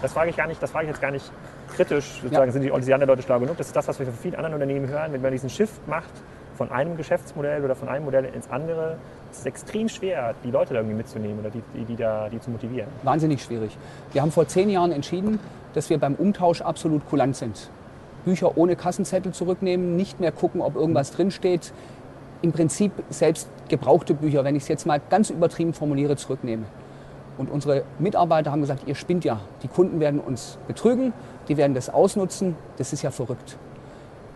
Das 0.00 0.12
frage 0.12 0.30
ich 0.30 0.36
gar 0.36 0.46
nicht, 0.46 0.62
das 0.62 0.70
frage 0.70 0.86
ich 0.86 0.90
jetzt 0.90 1.00
gar 1.00 1.10
nicht 1.10 1.30
kritisch, 1.74 2.20
sozusagen, 2.22 2.52
sind 2.52 2.62
die, 2.62 2.68
sind 2.68 2.86
die 2.86 2.94
anderen 2.94 3.10
Leute 3.10 3.22
schlau 3.22 3.40
genug? 3.40 3.56
Das 3.56 3.66
ist 3.66 3.76
das, 3.76 3.88
was 3.88 3.98
wir 3.98 4.06
von 4.06 4.14
vielen 4.14 4.34
anderen 4.34 4.54
Unternehmen 4.54 4.88
hören. 4.88 5.12
Wenn 5.12 5.22
man 5.22 5.32
diesen 5.32 5.50
Shift 5.50 5.86
macht 5.88 6.12
von 6.56 6.70
einem 6.70 6.96
Geschäftsmodell 6.96 7.64
oder 7.64 7.74
von 7.74 7.88
einem 7.88 8.04
Modell 8.04 8.24
ins 8.26 8.48
andere, 8.50 8.96
ist 9.30 9.40
es 9.40 9.46
extrem 9.46 9.88
schwer, 9.88 10.34
die 10.44 10.50
Leute 10.50 10.74
da 10.74 10.80
irgendwie 10.80 10.96
mitzunehmen 10.96 11.40
oder 11.40 11.50
die, 11.50 11.62
die, 11.74 11.84
die, 11.84 11.96
da, 11.96 12.28
die 12.28 12.40
zu 12.40 12.50
motivieren. 12.50 12.88
wahnsinnig 13.02 13.42
schwierig. 13.42 13.76
Wir 14.12 14.22
haben 14.22 14.30
vor 14.30 14.46
zehn 14.46 14.68
Jahren 14.68 14.92
entschieden, 14.92 15.40
dass 15.74 15.90
wir 15.90 15.98
beim 15.98 16.14
Umtausch 16.14 16.60
absolut 16.60 17.08
kulant 17.08 17.36
sind. 17.36 17.70
Bücher 18.24 18.56
ohne 18.56 18.76
Kassenzettel 18.76 19.32
zurücknehmen, 19.32 19.96
nicht 19.96 20.20
mehr 20.20 20.32
gucken, 20.32 20.60
ob 20.60 20.76
irgendwas 20.76 21.10
drinsteht. 21.10 21.72
Im 22.42 22.52
Prinzip 22.52 22.92
selbst 23.10 23.48
gebrauchte 23.68 24.14
Bücher, 24.14 24.44
wenn 24.44 24.56
ich 24.56 24.64
es 24.64 24.68
jetzt 24.68 24.86
mal 24.86 25.00
ganz 25.10 25.30
übertrieben 25.30 25.74
formuliere, 25.74 26.16
zurücknehme. 26.16 26.64
Und 27.38 27.50
unsere 27.50 27.84
Mitarbeiter 27.98 28.52
haben 28.52 28.60
gesagt, 28.60 28.82
ihr 28.86 28.94
spinnt 28.94 29.24
ja. 29.24 29.40
Die 29.62 29.68
Kunden 29.68 30.00
werden 30.00 30.20
uns 30.20 30.58
betrügen, 30.66 31.12
die 31.48 31.56
werden 31.56 31.74
das 31.74 31.88
ausnutzen. 31.88 32.56
Das 32.76 32.92
ist 32.92 33.02
ja 33.02 33.10
verrückt. 33.10 33.56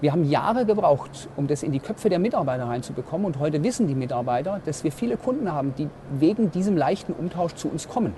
Wir 0.00 0.12
haben 0.12 0.24
Jahre 0.28 0.66
gebraucht, 0.66 1.28
um 1.36 1.46
das 1.46 1.62
in 1.62 1.72
die 1.72 1.80
Köpfe 1.80 2.10
der 2.10 2.18
Mitarbeiter 2.18 2.64
reinzubekommen. 2.64 3.26
Und 3.26 3.38
heute 3.38 3.62
wissen 3.62 3.86
die 3.86 3.94
Mitarbeiter, 3.94 4.60
dass 4.66 4.84
wir 4.84 4.92
viele 4.92 5.16
Kunden 5.16 5.50
haben, 5.52 5.74
die 5.76 5.88
wegen 6.18 6.50
diesem 6.50 6.76
leichten 6.76 7.12
Umtausch 7.12 7.54
zu 7.54 7.68
uns 7.68 7.88
kommen. 7.88 8.12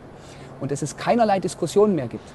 Und 0.60 0.72
dass 0.72 0.82
es 0.82 0.96
keinerlei 0.96 1.38
Diskussionen 1.38 1.94
mehr 1.94 2.08
gibt. 2.08 2.28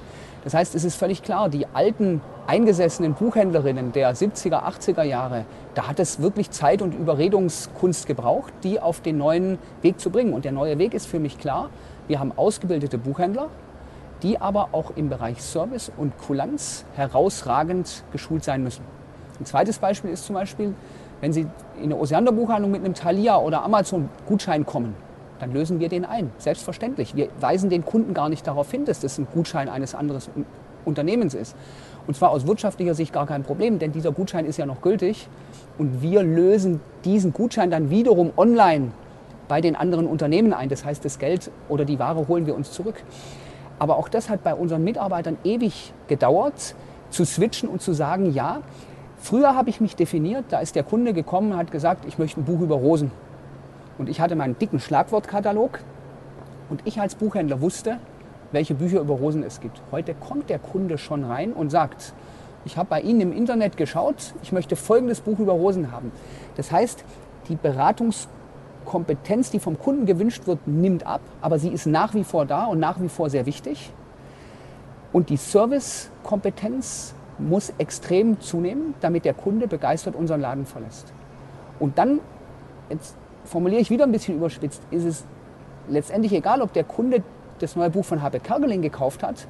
Das 0.44 0.52
heißt, 0.52 0.74
es 0.74 0.84
ist 0.84 0.96
völlig 0.96 1.22
klar, 1.22 1.48
die 1.48 1.66
alten 1.72 2.20
eingesessenen 2.46 3.14
Buchhändlerinnen 3.14 3.92
der 3.92 4.14
70er, 4.14 4.62
80er 4.62 5.02
Jahre, 5.02 5.46
da 5.74 5.88
hat 5.88 5.98
es 5.98 6.20
wirklich 6.20 6.50
Zeit 6.50 6.82
und 6.82 6.94
Überredungskunst 6.94 8.06
gebraucht, 8.06 8.52
die 8.62 8.78
auf 8.78 9.00
den 9.00 9.16
neuen 9.16 9.58
Weg 9.80 9.98
zu 9.98 10.10
bringen. 10.10 10.34
Und 10.34 10.44
der 10.44 10.52
neue 10.52 10.78
Weg 10.78 10.92
ist 10.92 11.06
für 11.06 11.18
mich 11.18 11.38
klar. 11.38 11.70
Wir 12.08 12.20
haben 12.20 12.32
ausgebildete 12.36 12.98
Buchhändler, 12.98 13.48
die 14.22 14.38
aber 14.38 14.68
auch 14.72 14.92
im 14.96 15.08
Bereich 15.08 15.42
Service 15.42 15.90
und 15.96 16.12
Kulanz 16.18 16.84
herausragend 16.94 18.04
geschult 18.12 18.44
sein 18.44 18.62
müssen. 18.62 18.84
Ein 19.40 19.46
zweites 19.46 19.78
Beispiel 19.78 20.10
ist 20.10 20.26
zum 20.26 20.34
Beispiel, 20.34 20.74
wenn 21.22 21.32
Sie 21.32 21.46
in 21.78 21.84
eine 21.84 21.96
Oseander-Buchhandlung 21.96 22.70
mit 22.70 22.84
einem 22.84 22.92
Thalia 22.92 23.38
oder 23.38 23.64
Amazon-Gutschein 23.64 24.66
kommen, 24.66 24.94
dann 25.38 25.52
lösen 25.52 25.80
wir 25.80 25.88
den 25.88 26.04
ein. 26.04 26.30
Selbstverständlich. 26.38 27.16
Wir 27.16 27.28
weisen 27.40 27.70
den 27.70 27.84
Kunden 27.84 28.14
gar 28.14 28.28
nicht 28.28 28.46
darauf 28.46 28.70
hin, 28.70 28.84
dass 28.84 29.00
das 29.00 29.18
ein 29.18 29.26
Gutschein 29.32 29.68
eines 29.68 29.94
anderen 29.94 30.22
Unternehmens 30.84 31.34
ist. 31.34 31.56
Und 32.06 32.16
zwar 32.16 32.30
aus 32.30 32.46
wirtschaftlicher 32.46 32.94
Sicht 32.94 33.12
gar 33.12 33.26
kein 33.26 33.42
Problem, 33.42 33.78
denn 33.78 33.92
dieser 33.92 34.12
Gutschein 34.12 34.44
ist 34.44 34.58
ja 34.58 34.66
noch 34.66 34.82
gültig. 34.82 35.28
Und 35.78 36.02
wir 36.02 36.22
lösen 36.22 36.80
diesen 37.04 37.32
Gutschein 37.32 37.70
dann 37.70 37.90
wiederum 37.90 38.32
online 38.36 38.92
bei 39.48 39.60
den 39.60 39.76
anderen 39.76 40.06
Unternehmen 40.06 40.52
ein. 40.52 40.68
Das 40.68 40.84
heißt, 40.84 41.04
das 41.04 41.18
Geld 41.18 41.50
oder 41.68 41.84
die 41.84 41.98
Ware 41.98 42.28
holen 42.28 42.46
wir 42.46 42.54
uns 42.54 42.72
zurück. 42.72 43.02
Aber 43.78 43.96
auch 43.96 44.08
das 44.08 44.30
hat 44.30 44.44
bei 44.44 44.54
unseren 44.54 44.84
Mitarbeitern 44.84 45.36
ewig 45.44 45.92
gedauert, 46.06 46.74
zu 47.10 47.24
switchen 47.24 47.68
und 47.68 47.82
zu 47.82 47.92
sagen, 47.92 48.32
ja, 48.32 48.60
früher 49.18 49.54
habe 49.54 49.70
ich 49.70 49.80
mich 49.80 49.96
definiert, 49.96 50.44
da 50.50 50.60
ist 50.60 50.76
der 50.76 50.82
Kunde 50.82 51.12
gekommen 51.12 51.52
und 51.52 51.58
hat 51.58 51.70
gesagt, 51.70 52.04
ich 52.06 52.18
möchte 52.18 52.40
ein 52.40 52.44
Buch 52.44 52.60
über 52.60 52.76
Rosen. 52.76 53.10
Und 53.98 54.08
ich 54.08 54.20
hatte 54.20 54.36
meinen 54.36 54.58
dicken 54.58 54.80
Schlagwortkatalog 54.80 55.80
und 56.68 56.82
ich 56.84 57.00
als 57.00 57.14
Buchhändler 57.14 57.60
wusste, 57.60 57.98
welche 58.52 58.74
Bücher 58.74 59.00
über 59.00 59.14
Rosen 59.14 59.42
es 59.42 59.60
gibt. 59.60 59.80
Heute 59.92 60.14
kommt 60.14 60.48
der 60.50 60.58
Kunde 60.58 60.98
schon 60.98 61.24
rein 61.24 61.52
und 61.52 61.70
sagt, 61.70 62.14
ich 62.64 62.76
habe 62.76 62.88
bei 62.88 63.00
Ihnen 63.00 63.20
im 63.20 63.32
Internet 63.32 63.76
geschaut, 63.76 64.34
ich 64.42 64.52
möchte 64.52 64.76
folgendes 64.76 65.20
Buch 65.20 65.38
über 65.38 65.52
Rosen 65.52 65.92
haben. 65.92 66.12
Das 66.56 66.72
heißt, 66.72 67.04
die 67.48 67.56
Beratungskompetenz, 67.56 69.50
die 69.50 69.58
vom 69.58 69.78
Kunden 69.78 70.06
gewünscht 70.06 70.46
wird, 70.46 70.66
nimmt 70.66 71.06
ab, 71.06 71.20
aber 71.42 71.58
sie 71.58 71.68
ist 71.68 71.86
nach 71.86 72.14
wie 72.14 72.24
vor 72.24 72.46
da 72.46 72.64
und 72.64 72.80
nach 72.80 73.00
wie 73.00 73.08
vor 73.08 73.28
sehr 73.28 73.44
wichtig. 73.44 73.92
Und 75.12 75.28
die 75.28 75.36
Servicekompetenz 75.36 77.14
muss 77.38 77.72
extrem 77.78 78.40
zunehmen, 78.40 78.94
damit 79.00 79.24
der 79.24 79.34
Kunde 79.34 79.68
begeistert 79.68 80.14
unseren 80.14 80.40
Laden 80.40 80.64
verlässt. 80.64 81.12
Und 81.78 81.98
dann, 81.98 82.20
jetzt 82.88 83.14
formuliere 83.44 83.80
ich 83.80 83.90
wieder 83.90 84.04
ein 84.04 84.12
bisschen 84.12 84.36
überspitzt, 84.36 84.82
ist 84.90 85.04
es 85.04 85.24
letztendlich 85.88 86.32
egal, 86.32 86.62
ob 86.62 86.72
der 86.72 86.84
Kunde 86.84 87.22
das 87.58 87.76
neue 87.76 87.90
Buch 87.90 88.04
von 88.04 88.22
Habe 88.22 88.40
Kerkeling 88.40 88.82
gekauft 88.82 89.22
hat 89.22 89.46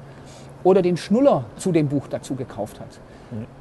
oder 0.63 0.81
den 0.81 0.97
Schnuller 0.97 1.45
zu 1.57 1.71
dem 1.71 1.87
Buch 1.87 2.07
dazu 2.07 2.35
gekauft 2.35 2.79
hat. 2.79 2.99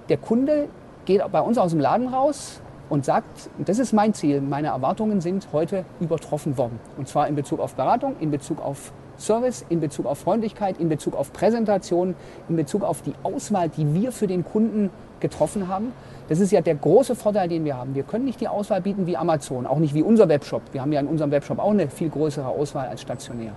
Der 0.08 0.16
Kunde 0.16 0.68
geht 1.04 1.22
bei 1.30 1.40
uns 1.40 1.58
aus 1.58 1.70
dem 1.70 1.80
Laden 1.80 2.08
raus, 2.08 2.60
und 2.88 3.04
sagt, 3.04 3.50
das 3.58 3.78
ist 3.78 3.92
mein 3.92 4.14
Ziel, 4.14 4.40
meine 4.40 4.68
Erwartungen 4.68 5.20
sind 5.20 5.48
heute 5.52 5.84
übertroffen 6.00 6.56
worden. 6.58 6.78
Und 6.96 7.08
zwar 7.08 7.28
in 7.28 7.34
Bezug 7.34 7.60
auf 7.60 7.74
Beratung, 7.74 8.16
in 8.20 8.30
Bezug 8.30 8.64
auf 8.64 8.92
Service, 9.16 9.64
in 9.68 9.80
Bezug 9.80 10.06
auf 10.06 10.18
Freundlichkeit, 10.18 10.78
in 10.78 10.88
Bezug 10.88 11.16
auf 11.16 11.32
Präsentation, 11.32 12.14
in 12.48 12.56
Bezug 12.56 12.82
auf 12.82 13.02
die 13.02 13.14
Auswahl, 13.22 13.68
die 13.68 13.94
wir 13.94 14.12
für 14.12 14.26
den 14.26 14.44
Kunden 14.44 14.90
getroffen 15.24 15.68
haben. 15.68 15.92
Das 16.28 16.38
ist 16.38 16.52
ja 16.52 16.60
der 16.60 16.74
große 16.74 17.14
Vorteil, 17.14 17.48
den 17.48 17.64
wir 17.64 17.78
haben. 17.78 17.94
Wir 17.94 18.02
können 18.02 18.26
nicht 18.26 18.40
die 18.42 18.48
Auswahl 18.48 18.82
bieten 18.82 19.06
wie 19.06 19.16
Amazon, 19.16 19.66
auch 19.66 19.78
nicht 19.78 19.94
wie 19.94 20.02
unser 20.02 20.28
Webshop. 20.28 20.62
Wir 20.72 20.82
haben 20.82 20.92
ja 20.92 21.00
in 21.00 21.06
unserem 21.06 21.30
Webshop 21.30 21.58
auch 21.58 21.70
eine 21.70 21.88
viel 21.88 22.10
größere 22.10 22.46
Auswahl 22.46 22.88
als 22.88 23.00
stationär. 23.00 23.52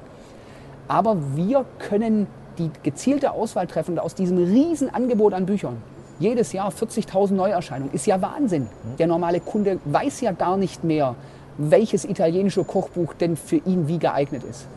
Aber 0.87 1.17
wir 1.35 1.65
können 1.77 2.27
die 2.57 2.71
gezielte 2.83 3.31
Auswahl 3.31 3.67
treffen 3.67 3.99
aus 3.99 4.15
diesem 4.15 4.37
riesen 4.37 4.93
Angebot 4.93 5.33
an 5.33 5.45
Büchern. 5.45 5.77
Jedes 6.19 6.53
Jahr 6.53 6.71
40.000 6.71 7.33
Neuerscheinungen 7.33 7.93
ist 7.93 8.07
ja 8.07 8.21
Wahnsinn. 8.21 8.67
Der 8.97 9.07
normale 9.07 9.41
Kunde 9.41 9.79
weiß 9.83 10.21
ja 10.21 10.31
gar 10.31 10.55
nicht 10.55 10.85
mehr, 10.85 11.15
welches 11.57 12.05
italienische 12.05 12.63
Kochbuch 12.63 13.13
denn 13.13 13.35
für 13.35 13.57
ihn 13.57 13.87
wie 13.89 13.99
geeignet 13.99 14.43
ist. 14.43 14.67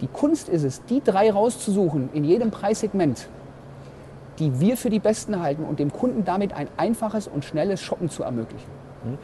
Die 0.00 0.06
Kunst 0.06 0.48
ist 0.48 0.64
es, 0.64 0.82
die 0.86 1.02
drei 1.02 1.30
rauszusuchen 1.30 2.08
in 2.14 2.24
jedem 2.24 2.50
Preissegment, 2.50 3.28
die 4.38 4.60
wir 4.60 4.76
für 4.76 4.90
die 4.90 5.00
besten 5.00 5.40
halten 5.40 5.64
und 5.64 5.78
dem 5.78 5.92
Kunden 5.92 6.24
damit 6.24 6.52
ein 6.52 6.68
einfaches 6.76 7.28
und 7.28 7.44
schnelles 7.44 7.80
Shoppen 7.80 8.08
zu 8.08 8.22
ermöglichen. 8.22 8.70
Hm. 9.04 9.18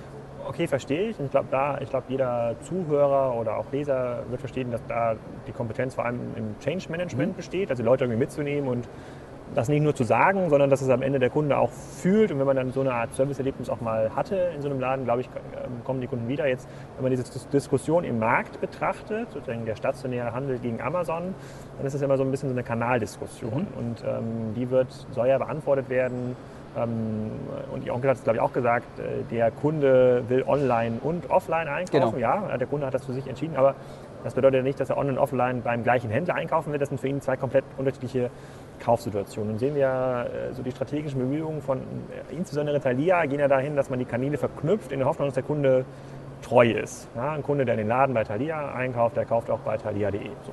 Okay, 0.47 0.67
verstehe 0.67 1.09
ich. 1.09 1.19
Ich 1.19 1.31
glaube, 1.31 1.49
da, 1.51 1.79
jeder 2.09 2.55
Zuhörer 2.61 3.35
oder 3.35 3.57
auch 3.57 3.65
Leser 3.73 4.25
wird 4.29 4.41
verstehen, 4.41 4.71
dass 4.71 4.85
da 4.87 5.17
die 5.47 5.53
Kompetenz 5.53 5.95
vor 5.95 6.05
allem 6.05 6.21
im 6.37 6.59
Change 6.61 6.91
Management 6.91 7.33
mhm. 7.33 7.37
besteht, 7.37 7.71
also 7.71 7.83
Leute 7.83 8.05
irgendwie 8.05 8.21
mitzunehmen 8.21 8.69
und 8.69 8.87
das 9.55 9.69
nicht 9.69 9.83
nur 9.83 9.95
zu 9.95 10.05
sagen, 10.05 10.51
sondern 10.51 10.69
dass 10.69 10.83
es 10.83 10.89
am 10.89 11.03
Ende 11.03 11.19
der 11.19 11.31
Kunde 11.31 11.57
auch 11.57 11.71
fühlt. 11.71 12.33
Und 12.33 12.39
wenn 12.39 12.47
man 12.47 12.57
dann 12.57 12.73
so 12.73 12.81
eine 12.81 12.93
Art 12.93 13.15
Serviceerlebnis 13.15 13.71
auch 13.71 13.81
mal 13.81 14.11
hatte 14.15 14.37
in 14.55 14.63
so 14.63 14.69
einem 14.69 14.81
Laden, 14.81 15.05
glaube 15.05 15.21
ich, 15.21 15.29
ähm, 15.29 15.85
kommen 15.85 16.01
die 16.01 16.07
Kunden 16.07 16.29
wieder. 16.29 16.47
Jetzt, 16.47 16.69
wenn 16.97 17.05
man 17.05 17.11
diese 17.11 17.25
Diskussion 17.49 18.05
im 18.05 18.19
Markt 18.19 18.61
betrachtet, 18.61 19.31
sozusagen 19.33 19.65
der 19.65 19.77
stationäre 19.77 20.33
Handel 20.33 20.59
gegen 20.59 20.81
Amazon, 20.81 21.35
dann 21.77 21.87
ist 21.87 21.95
es 21.95 22.03
immer 22.03 22.17
so 22.17 22.25
ein 22.25 22.31
bisschen 22.31 22.49
so 22.49 22.55
eine 22.55 22.65
Kanaldiskussion. 22.65 23.67
Mhm. 23.71 23.79
Und 23.79 24.05
ähm, 24.07 24.55
die 24.57 24.71
wird, 24.71 24.91
soll 25.13 25.29
ja 25.29 25.39
beantwortet 25.39 25.89
werden. 25.89 26.37
Ähm, 26.77 27.31
und 27.73 27.85
die 27.85 27.91
Onkel 27.93 28.11
hat 28.11 28.17
es, 28.17 28.25
glaube 28.25 28.39
ich, 28.39 28.43
auch 28.43 28.53
gesagt, 28.53 28.99
äh, 28.99 29.23
der 29.31 29.53
Kunde 29.53 30.25
will 30.29 30.43
online 30.47 30.99
und 31.03 31.31
offline 31.31 31.69
einkaufen. 31.69 32.17
Genau. 32.17 32.17
Ja, 32.17 32.57
der 32.57 32.67
Kunde 32.67 32.87
hat 32.87 32.95
das 32.95 33.05
für 33.05 33.13
sich 33.13 33.29
entschieden. 33.29 33.57
Aber 33.57 33.77
das 34.25 34.35
bedeutet 34.35 34.65
nicht, 34.65 34.81
dass 34.81 34.91
er 34.91 34.97
online 34.97 35.19
und 35.19 35.23
offline 35.23 35.63
beim 35.63 35.85
gleichen 35.85 36.11
Händler 36.11 36.35
einkaufen 36.35 36.73
will. 36.73 36.79
Das 36.79 36.89
sind 36.89 37.01
für 37.01 37.09
ihn 37.09 37.21
zwei 37.21 37.37
komplett 37.37 37.65
unterschiedliche 37.77 38.31
Kaufsituationen. 38.81 39.53
Und 39.53 39.59
sehen 39.59 39.75
wir 39.75 40.31
äh, 40.51 40.53
so 40.53 40.63
die 40.63 40.71
strategischen 40.71 41.19
Bemühungen 41.19 41.61
von 41.61 41.79
äh, 41.79 42.35
insbesondere 42.35 42.81
Thalia 42.81 43.25
gehen 43.27 43.41
ja 43.41 43.49
dahin, 43.49 43.77
dass 43.77 43.91
man 43.91 43.99
die 43.99 44.05
Kanäle 44.05 44.37
verknüpft 44.37 44.93
in 44.93 44.99
der 44.99 45.09
Hoffnung, 45.09 45.29
dass 45.29 45.35
der 45.35 45.43
Kunde 45.43 45.85
treu 46.43 46.71
ist. 46.71 47.09
Ja, 47.15 47.33
ein 47.33 47.43
Kunde, 47.43 47.65
der 47.65 47.75
in 47.75 47.79
den 47.79 47.89
Laden 47.89 48.15
bei 48.15 48.25
Thalia 48.25 48.75
einkauft, 48.75 49.17
der 49.17 49.25
kauft 49.25 49.51
auch 49.51 49.61
bei 49.61 49.77
thalia.de. 49.77 50.31
So 50.45 50.53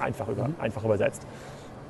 einfach, 0.00 0.28
über, 0.28 0.48
mhm. 0.48 0.54
einfach 0.58 0.84
übersetzt. 0.84 1.26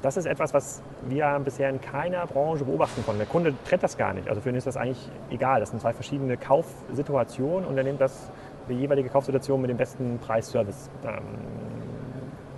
Das 0.02 0.16
ist 0.16 0.26
etwas, 0.26 0.54
was 0.54 0.82
wir 1.08 1.40
bisher 1.42 1.68
in 1.68 1.80
keiner 1.80 2.26
Branche 2.26 2.64
beobachten 2.64 3.02
konnten. 3.04 3.18
Der 3.18 3.28
Kunde 3.28 3.54
trennt 3.64 3.82
das 3.82 3.96
gar 3.96 4.12
nicht. 4.12 4.28
Also 4.28 4.40
für 4.40 4.50
ihn 4.50 4.54
ist 4.54 4.66
das 4.66 4.76
eigentlich 4.76 5.10
egal. 5.30 5.60
Das 5.60 5.70
sind 5.70 5.80
zwei 5.80 5.92
verschiedene 5.92 6.36
Kaufsituationen 6.36 7.66
und 7.66 7.76
er 7.76 7.84
nimmt 7.84 8.00
das 8.00 8.30
die 8.68 8.74
jeweilige 8.74 9.08
Kaufsituation 9.08 9.60
mit 9.60 9.70
dem 9.70 9.76
besten 9.76 10.18
Preis-Service 10.18 10.90
ähm, 11.04 11.22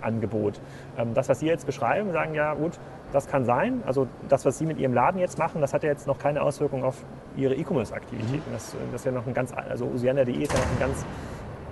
Angebot. 0.01 0.59
Ähm, 0.97 1.13
das, 1.13 1.29
was 1.29 1.39
Sie 1.39 1.47
jetzt 1.47 1.65
beschreiben, 1.65 2.11
sagen 2.11 2.33
ja, 2.33 2.53
gut, 2.53 2.79
das 3.11 3.27
kann 3.27 3.45
sein. 3.45 3.83
Also 3.85 4.07
das, 4.27 4.45
was 4.45 4.57
Sie 4.57 4.65
mit 4.65 4.79
Ihrem 4.79 4.93
Laden 4.93 5.19
jetzt 5.19 5.37
machen, 5.37 5.61
das 5.61 5.73
hat 5.73 5.83
ja 5.83 5.89
jetzt 5.89 6.07
noch 6.07 6.19
keine 6.19 6.41
Auswirkung 6.41 6.83
auf 6.83 7.03
Ihre 7.35 7.55
E-Commerce-Aktivitäten. 7.55 8.49
Mhm. 8.49 8.53
Das, 8.53 8.75
das, 8.91 9.01
ist 9.01 9.05
ja 9.05 9.11
noch 9.11 9.25
ein 9.25 9.33
ganz, 9.33 9.53
also 9.53 9.85
usiana.de 9.85 10.35
ist 10.35 10.53
ja 10.53 10.59
noch 10.59 10.71
ein 10.71 10.79
ganz 10.79 11.05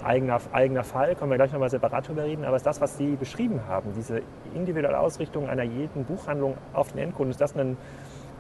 eigener, 0.03 0.39
eigener 0.51 0.83
Fall, 0.83 1.15
können 1.15 1.31
wir 1.31 1.37
gleich 1.37 1.51
nochmal 1.51 1.69
separat 1.69 2.05
darüber 2.05 2.23
reden, 2.23 2.45
aber 2.45 2.55
ist 2.55 2.65
das, 2.65 2.81
was 2.81 2.97
Sie 2.97 3.15
beschrieben 3.15 3.61
haben, 3.67 3.91
diese 3.95 4.21
individuelle 4.53 4.99
Ausrichtung 4.99 5.49
einer 5.49 5.63
jeden 5.63 6.05
Buchhandlung 6.05 6.55
auf 6.73 6.91
den 6.91 6.99
Endkunden, 6.99 7.31
ist 7.31 7.41
das, 7.41 7.55
ein, 7.57 7.77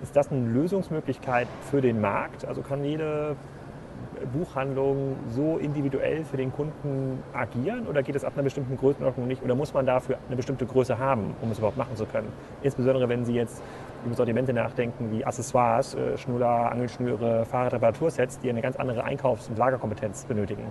ist 0.01 0.15
das 0.15 0.31
eine 0.31 0.47
Lösungsmöglichkeit 0.47 1.47
für 1.69 1.81
den 1.81 1.99
Markt? 1.99 2.45
Also 2.45 2.61
kann 2.61 2.83
jede 2.83 3.35
Buchhandlungen 4.33 5.15
so 5.29 5.57
individuell 5.57 6.23
für 6.23 6.37
den 6.37 6.51
Kunden 6.51 7.23
agieren 7.33 7.87
oder 7.87 8.03
geht 8.03 8.15
es 8.15 8.23
ab 8.23 8.33
einer 8.35 8.43
bestimmten 8.43 8.77
Größenordnung 8.77 9.27
nicht? 9.27 9.43
Oder 9.43 9.55
muss 9.55 9.73
man 9.73 9.85
dafür 9.85 10.17
eine 10.27 10.35
bestimmte 10.35 10.65
Größe 10.65 10.97
haben, 10.97 11.35
um 11.41 11.51
es 11.51 11.57
überhaupt 11.57 11.77
machen 11.77 11.95
zu 11.95 12.05
können? 12.05 12.27
Insbesondere 12.61 13.07
wenn 13.09 13.25
Sie 13.25 13.33
jetzt 13.33 13.61
über 14.05 14.15
Sortimente 14.15 14.53
nachdenken 14.53 15.11
wie 15.11 15.23
Accessoires, 15.25 15.95
äh, 15.95 16.17
Schnuller, 16.17 16.71
Angelschnüre, 16.71 17.45
Fahrradreparatursets, 17.45 18.39
die 18.39 18.49
eine 18.49 18.61
ganz 18.61 18.75
andere 18.75 19.03
Einkaufs- 19.03 19.47
und 19.49 19.57
Lagerkompetenz 19.57 20.25
benötigen. 20.25 20.63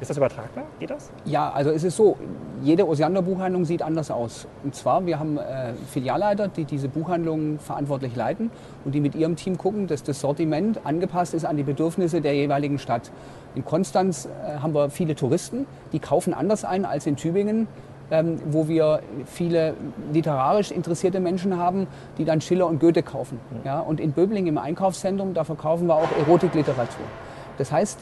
Ist 0.00 0.10
das 0.10 0.16
übertragbar? 0.16 0.64
Geht 0.78 0.90
das? 0.90 1.10
Ja, 1.24 1.50
also 1.50 1.70
es 1.70 1.84
ist 1.84 1.96
so, 1.96 2.16
jede 2.62 2.86
Osiander-Buchhandlung 2.86 3.64
sieht 3.64 3.82
anders 3.82 4.10
aus. 4.10 4.46
Und 4.64 4.74
zwar, 4.74 5.06
wir 5.06 5.18
haben 5.18 5.38
äh, 5.38 5.72
Filialleiter, 5.90 6.48
die 6.48 6.64
diese 6.64 6.88
Buchhandlungen 6.88 7.58
verantwortlich 7.58 8.14
leiten 8.16 8.50
und 8.84 8.94
die 8.94 9.00
mit 9.00 9.14
ihrem 9.14 9.36
Team 9.36 9.58
gucken, 9.58 9.86
dass 9.86 10.02
das 10.02 10.20
Sortiment 10.20 10.80
angepasst 10.84 11.34
ist 11.34 11.44
an 11.44 11.56
die 11.56 11.62
Bedürfnisse 11.62 12.20
der 12.20 12.34
jeweiligen 12.34 12.78
Stadt. 12.78 13.10
In 13.54 13.64
Konstanz 13.64 14.26
äh, 14.26 14.58
haben 14.58 14.74
wir 14.74 14.90
viele 14.90 15.14
Touristen, 15.14 15.66
die 15.92 15.98
kaufen 15.98 16.34
anders 16.34 16.64
ein 16.64 16.84
als 16.84 17.06
in 17.06 17.16
Tübingen. 17.16 17.68
Ähm, 18.12 18.40
wo 18.46 18.66
wir 18.66 19.02
viele 19.24 19.74
literarisch 20.12 20.72
interessierte 20.72 21.20
Menschen 21.20 21.56
haben, 21.56 21.86
die 22.18 22.24
dann 22.24 22.40
Schiller 22.40 22.66
und 22.66 22.80
Goethe 22.80 23.04
kaufen. 23.04 23.38
Ja, 23.64 23.78
und 23.78 24.00
in 24.00 24.10
Böbling 24.10 24.48
im 24.48 24.58
Einkaufszentrum, 24.58 25.32
da 25.32 25.44
verkaufen 25.44 25.86
wir 25.86 25.94
auch 25.94 26.08
Erotikliteratur. 26.18 27.04
Das 27.56 27.70
heißt, 27.70 28.00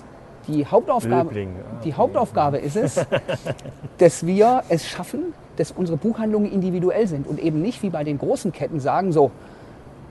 die 0.48 0.66
Hauptaufgabe, 0.66 1.30
ah, 1.30 1.80
die 1.84 1.94
Hauptaufgabe 1.94 2.58
ist 2.58 2.76
es, 2.76 3.06
dass 3.98 4.26
wir 4.26 4.62
es 4.68 4.88
schaffen, 4.88 5.34
dass 5.56 5.70
unsere 5.70 5.98
Buchhandlungen 5.98 6.50
individuell 6.50 7.06
sind 7.06 7.26
und 7.26 7.38
eben 7.38 7.60
nicht 7.62 7.82
wie 7.82 7.90
bei 7.90 8.04
den 8.04 8.18
großen 8.18 8.52
Ketten 8.52 8.80
sagen, 8.80 9.12
so, 9.12 9.30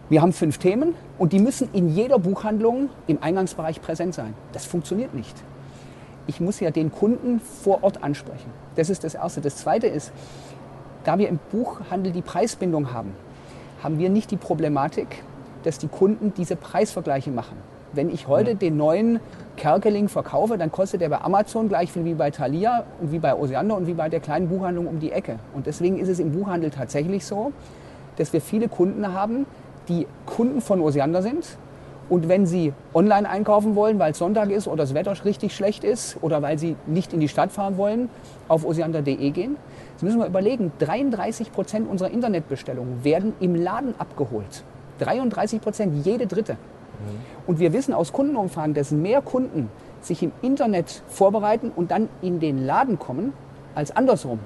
wir 0.10 0.22
haben 0.22 0.32
fünf 0.32 0.58
Themen 0.58 0.94
und 1.18 1.34
die 1.34 1.40
müssen 1.40 1.70
in 1.74 1.90
jeder 1.90 2.20
Buchhandlung 2.20 2.90
im 3.08 3.22
Eingangsbereich 3.22 3.82
präsent 3.82 4.14
sein. 4.14 4.34
Das 4.54 4.66
funktioniert 4.66 5.14
nicht. 5.14 5.36
Ich 6.28 6.40
muss 6.40 6.60
ja 6.60 6.72
den 6.72 6.92
Kunden 6.92 7.40
vor 7.40 7.84
Ort 7.84 8.04
ansprechen. 8.04 8.52
Das 8.76 8.90
ist 8.90 9.04
das 9.04 9.16
Erste. 9.16 9.42
Das 9.42 9.58
Zweite 9.58 9.88
ist, 9.88 10.12
da 11.04 11.18
wir 11.18 11.28
im 11.30 11.40
Buchhandel 11.52 12.12
die 12.12 12.22
Preisbindung 12.22 12.94
haben, 12.94 13.14
haben 13.82 14.00
wir 14.00 14.10
nicht 14.10 14.32
die 14.32 14.38
Problematik, 14.38 15.24
dass 15.64 15.78
die 15.78 15.88
Kunden 15.88 16.34
diese 16.36 16.56
Preisvergleiche 16.56 17.32
machen. 17.32 17.58
Wenn 17.94 18.10
ich 18.10 18.28
heute 18.28 18.56
den 18.56 18.78
neuen 18.78 19.20
Kerkeling 19.56 20.10
verkaufe, 20.10 20.58
dann 20.58 20.72
kostet 20.72 21.02
der 21.02 21.10
bei 21.10 21.22
Amazon 21.22 21.70
gleich 21.70 21.92
viel 21.92 22.06
wie 22.06 22.14
bei 22.14 22.32
Thalia 22.32 22.84
und 23.02 23.12
wie 23.12 23.20
bei 23.20 23.36
Osiander 23.36 23.76
und 23.76 23.88
wie 23.88 23.94
bei 23.94 24.10
der 24.10 24.20
kleinen 24.20 24.50
Buchhandlung 24.50 24.88
um 24.88 25.00
die 25.00 25.12
Ecke. 25.12 25.40
Und 25.54 25.68
deswegen 25.68 25.98
ist 25.98 26.10
es 26.10 26.20
im 26.20 26.32
Buchhandel 26.32 26.70
tatsächlich 26.70 27.26
so, 27.26 27.52
dass 28.18 28.34
wir 28.34 28.42
viele 28.42 28.68
Kunden 28.68 29.14
haben, 29.14 29.46
die 29.88 30.06
Kunden 30.26 30.62
von 30.62 30.82
Osiander 30.82 31.22
sind. 31.22 31.58
Und 32.10 32.30
wenn 32.30 32.46
sie 32.46 32.74
online 32.94 33.28
einkaufen 33.28 33.76
wollen, 33.76 34.00
weil 34.00 34.12
es 34.12 34.18
Sonntag 34.18 34.50
ist 34.50 34.68
oder 34.68 34.84
das 34.84 34.94
Wetter 34.94 35.14
richtig 35.26 35.54
schlecht 35.54 35.84
ist 35.84 36.18
oder 36.22 36.42
weil 36.42 36.58
sie 36.58 36.76
nicht 36.86 37.14
in 37.14 37.20
die 37.20 37.28
Stadt 37.28 37.52
fahren 37.52 37.78
wollen, 37.78 38.10
auf 38.48 38.66
osiander.de 38.66 39.30
gehen. 39.32 39.58
Jetzt 39.92 40.04
müssen 40.04 40.20
wir 40.20 40.28
überlegen, 40.28 40.72
33 40.80 41.52
Prozent 41.52 41.90
unserer 41.90 42.12
Internetbestellungen 42.12 43.04
werden 43.04 43.34
im 43.40 43.56
Laden 43.56 43.94
abgeholt. 43.98 44.64
33 45.00 45.62
Prozent, 45.62 46.06
jede 46.06 46.28
dritte. 46.28 46.58
Und 47.46 47.60
wir 47.60 47.74
wissen 47.74 47.94
aus 47.94 48.14
Kundenumfragen, 48.14 48.74
dass 48.74 48.92
mehr 48.92 49.22
Kunden 49.22 49.70
sich 50.02 50.24
im 50.24 50.32
Internet 50.42 51.04
vorbereiten 51.08 51.72
und 51.76 51.92
dann 51.92 52.10
in 52.22 52.40
den 52.40 52.66
Laden 52.66 53.00
kommen, 53.00 53.34
als 53.76 53.96
andersrum. 53.96 54.40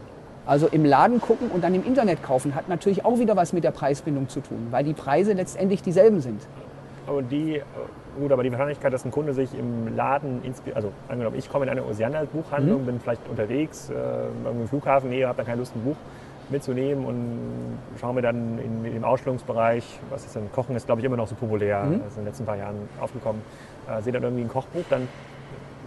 Also 0.45 0.67
im 0.67 0.85
Laden 0.85 1.21
gucken 1.21 1.49
und 1.51 1.63
dann 1.63 1.75
im 1.75 1.85
Internet 1.85 2.23
kaufen, 2.23 2.55
hat 2.55 2.67
natürlich 2.67 3.05
auch 3.05 3.19
wieder 3.19 3.35
was 3.35 3.53
mit 3.53 3.63
der 3.63 3.71
Preisbindung 3.71 4.27
zu 4.27 4.41
tun, 4.41 4.67
weil 4.71 4.83
die 4.83 4.93
Preise 4.93 5.33
letztendlich 5.33 5.81
dieselben 5.83 6.19
sind. 6.19 6.41
Aber 7.07 7.21
die, 7.21 7.61
gut, 8.19 8.31
aber 8.31 8.43
die 8.43 8.51
Wahrscheinlichkeit, 8.51 8.91
dass 8.91 9.05
ein 9.05 9.11
Kunde 9.11 9.33
sich 9.33 9.49
im 9.57 9.95
Laden, 9.95 10.41
also 10.73 10.91
angenommen, 11.07 11.37
ich 11.37 11.49
komme 11.49 11.65
in 11.65 11.71
eine 11.71 11.83
Oceana-Buchhandlung, 11.85 12.81
mhm. 12.81 12.85
bin 12.85 12.99
vielleicht 12.99 13.27
unterwegs, 13.29 13.89
äh, 13.89 14.49
im 14.49 14.67
Flughafen, 14.67 15.09
nee, 15.09 15.23
habe 15.23 15.37
da 15.37 15.43
keine 15.43 15.57
Lust, 15.57 15.75
ein 15.75 15.83
Buch 15.83 15.95
mitzunehmen 16.51 17.05
und 17.05 17.79
schaue 17.99 18.13
mir 18.13 18.21
dann 18.21 18.59
in, 18.59 18.85
in 18.85 18.93
dem 18.93 19.03
Ausstellungsbereich, 19.03 19.99
was 20.09 20.25
ist 20.25 20.35
denn, 20.35 20.51
Kochen 20.51 20.75
ist 20.75 20.85
glaube 20.85 21.01
ich 21.01 21.05
immer 21.05 21.17
noch 21.17 21.27
so 21.27 21.35
populär, 21.35 21.83
mhm. 21.83 21.99
das 21.99 22.07
ist 22.07 22.17
in 22.17 22.23
den 22.23 22.27
letzten 22.27 22.45
paar 22.45 22.57
Jahren 22.57 22.75
aufgekommen, 22.99 23.41
äh, 23.89 24.01
sehe 24.01 24.13
dann 24.13 24.23
irgendwie 24.23 24.43
ein 24.43 24.49
Kochbuch, 24.49 24.83
dann 24.89 25.07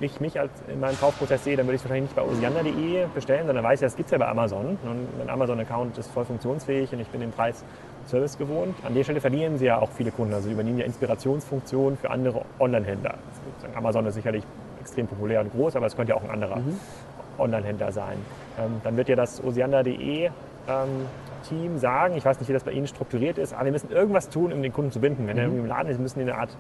ich 0.01 0.21
mich 0.21 0.39
als 0.39 0.51
in 0.69 0.81
meinem 0.81 0.99
Kaufprozess 0.99 1.45
sehe, 1.45 1.57
dann 1.57 1.67
würde 1.67 1.77
ich 1.77 1.83
es 1.83 1.89
wahrscheinlich 1.89 2.11
nicht 2.11 2.17
bei 2.17 2.23
osiander.de 2.23 3.07
bestellen, 3.15 3.47
sondern 3.47 3.65
weiß 3.65 3.81
ja, 3.81 3.87
das 3.87 3.97
gibt 3.97 4.09
es 4.09 4.13
ja 4.13 4.19
bei 4.19 4.29
Amazon. 4.29 4.79
Und 4.83 5.19
mein 5.19 5.31
Amazon-Account 5.31 5.99
ist 5.99 6.11
voll 6.11 6.25
funktionsfähig 6.25 6.93
und 6.93 7.01
ich 7.01 7.09
bin 7.09 7.21
den 7.21 7.31
Preis 7.31 7.65
Service 8.07 8.37
gewohnt. 8.37 8.75
An 8.85 8.95
der 8.95 9.05
Stelle 9.05 9.21
verlieren 9.21 9.59
sie 9.59 9.67
ja 9.67 9.79
auch 9.79 9.91
viele 9.91 10.11
Kunden. 10.11 10.35
Also 10.35 10.49
sie 10.49 10.53
übernehmen 10.53 10.79
ja 10.79 10.85
Inspirationsfunktionen 10.85 11.97
für 11.97 12.11
andere 12.11 12.43
Online-Händler. 12.59 13.15
Amazon 13.75 14.07
ist 14.07 14.15
sicherlich 14.15 14.45
extrem 14.81 15.07
populär 15.07 15.41
und 15.41 15.53
groß, 15.53 15.77
aber 15.77 15.87
es 15.87 15.97
könnte 15.97 16.11
ja 16.11 16.17
auch 16.17 16.25
ein 16.25 16.31
anderer 16.31 16.57
mhm. 16.57 16.79
Online-Händler 17.39 17.93
sein. 17.93 18.19
Ähm, 18.59 18.81
dann 18.83 18.97
wird 18.97 19.09
ja 19.09 19.17
das 19.17 19.43
osiander.de 19.43 20.31
ähm, 20.69 21.07
Team 21.49 21.79
sagen, 21.79 22.17
ich 22.17 22.25
weiß 22.25 22.39
nicht, 22.39 22.49
wie 22.49 22.53
das 22.53 22.65
bei 22.65 22.73
Ihnen 22.73 22.87
strukturiert 22.87 23.39
ist, 23.39 23.53
aber 23.53 23.67
wir 23.67 23.73
müssen 23.73 23.91
irgendwas 23.91 24.29
tun, 24.29 24.53
um 24.53 24.63
den 24.63 24.73
Kunden 24.73 24.91
zu 24.91 25.01
binden. 25.01 25.27
Wenn 25.27 25.35
mhm. 25.35 25.39
er 25.39 25.45
irgendwie 25.45 25.63
im 25.63 25.69
Laden 25.69 25.91
ist, 25.91 26.01
müssen 26.01 26.19
die 26.19 26.25
eine 26.25 26.37
Art 26.37 26.57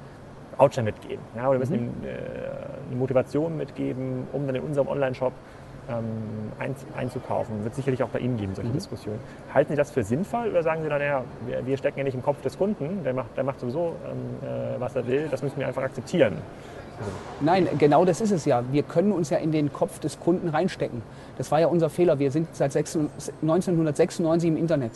Voucher 0.56 0.82
mitgeben. 0.82 1.24
Ja, 1.36 1.48
oder 1.48 1.58
müssen 1.58 1.74
mhm. 1.74 1.86
ihm 1.86 1.92
äh, 2.04 2.88
eine 2.88 2.96
Motivation 2.96 3.56
mitgeben, 3.56 4.26
um 4.32 4.46
dann 4.46 4.56
in 4.56 4.62
unserem 4.62 4.88
Online-Shop 4.88 5.32
ähm, 5.88 6.52
ein, 6.58 6.74
einzukaufen. 6.96 7.64
Wird 7.64 7.74
sicherlich 7.74 8.02
auch 8.02 8.08
bei 8.08 8.20
Ihnen 8.20 8.36
geben, 8.36 8.54
solche 8.54 8.70
mhm. 8.70 8.74
Diskussionen. 8.74 9.20
Halten 9.52 9.72
Sie 9.72 9.76
das 9.76 9.90
für 9.90 10.02
sinnvoll 10.02 10.48
oder 10.48 10.62
sagen 10.62 10.82
Sie 10.82 10.88
dann, 10.88 11.00
naja, 11.00 11.24
wir, 11.46 11.66
wir 11.66 11.76
stecken 11.76 11.98
ja 11.98 12.04
nicht 12.04 12.14
im 12.14 12.22
Kopf 12.22 12.40
des 12.42 12.56
Kunden, 12.56 13.04
der 13.04 13.14
macht, 13.14 13.36
der 13.36 13.44
macht 13.44 13.60
sowieso, 13.60 13.94
ähm, 14.06 14.48
äh, 14.48 14.80
was 14.80 14.94
er 14.96 15.06
will, 15.06 15.28
das 15.30 15.42
müssen 15.42 15.58
wir 15.58 15.66
einfach 15.66 15.82
akzeptieren? 15.82 16.36
Nein, 17.40 17.68
genau 17.78 18.04
das 18.04 18.20
ist 18.20 18.30
es 18.30 18.44
ja. 18.44 18.62
Wir 18.70 18.82
können 18.82 19.12
uns 19.12 19.30
ja 19.30 19.38
in 19.38 19.52
den 19.52 19.72
Kopf 19.72 19.98
des 19.98 20.20
Kunden 20.20 20.48
reinstecken. 20.48 21.02
Das 21.36 21.50
war 21.50 21.60
ja 21.60 21.66
unser 21.66 21.90
Fehler. 21.90 22.18
Wir 22.18 22.30
sind 22.30 22.48
seit 22.52 22.74
1996 22.76 24.48
im 24.48 24.56
Internet. 24.56 24.92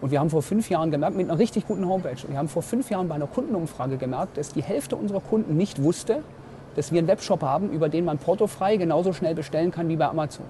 Und 0.00 0.10
wir 0.10 0.18
haben 0.18 0.30
vor 0.30 0.42
fünf 0.42 0.68
Jahren 0.68 0.90
gemerkt, 0.90 1.16
mit 1.16 1.30
einer 1.30 1.38
richtig 1.38 1.66
guten 1.68 1.88
Homepage, 1.88 2.16
wir 2.26 2.36
haben 2.36 2.48
vor 2.48 2.62
fünf 2.62 2.90
Jahren 2.90 3.08
bei 3.08 3.14
einer 3.14 3.28
Kundenumfrage 3.28 3.98
gemerkt, 3.98 4.36
dass 4.36 4.52
die 4.52 4.62
Hälfte 4.62 4.96
unserer 4.96 5.20
Kunden 5.20 5.56
nicht 5.56 5.80
wusste, 5.80 6.22
dass 6.74 6.90
wir 6.90 6.98
einen 6.98 7.06
Webshop 7.06 7.42
haben, 7.42 7.70
über 7.70 7.88
den 7.88 8.04
man 8.04 8.18
portofrei 8.18 8.76
genauso 8.76 9.12
schnell 9.12 9.36
bestellen 9.36 9.70
kann 9.70 9.88
wie 9.88 9.94
bei 9.94 10.06
Amazon. 10.06 10.44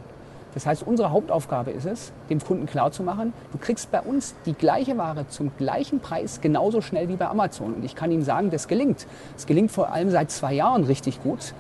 Das 0.55 0.67
heißt, 0.67 0.87
unsere 0.87 1.11
Hauptaufgabe 1.11 1.71
ist 1.71 1.87
es, 1.87 2.13
dem 2.29 2.41
Kunden 2.41 2.67
klarzumachen, 2.67 3.33
du 3.53 3.59
kriegst 3.59 3.91
bei 3.91 4.01
uns 4.01 4.35
die 4.45 4.53
gleiche 4.53 4.99
Ware 4.99 5.27
zum 5.29 5.51
gleichen 5.57 6.01
Preis 6.01 6.41
genauso 6.41 6.81
schnell 6.81 7.09
wie 7.09 7.17
bei 7.17 7.27
Amazon. 7.27 7.75
Und 7.75 7.85
ich 7.85 7.95
kann 7.95 8.11
Ihnen 8.11 8.23
sagen, 8.23 8.51
das 8.51 8.69
gelingt. 8.69 9.07
Es 9.37 9.47
gelingt 9.47 9.71
vor 9.71 9.93
allem 9.93 10.11
seit 10.11 10.31
zwei 10.31 10.53
Jahren 10.53 10.85
richtig 10.85 11.23
gut, 11.23 11.55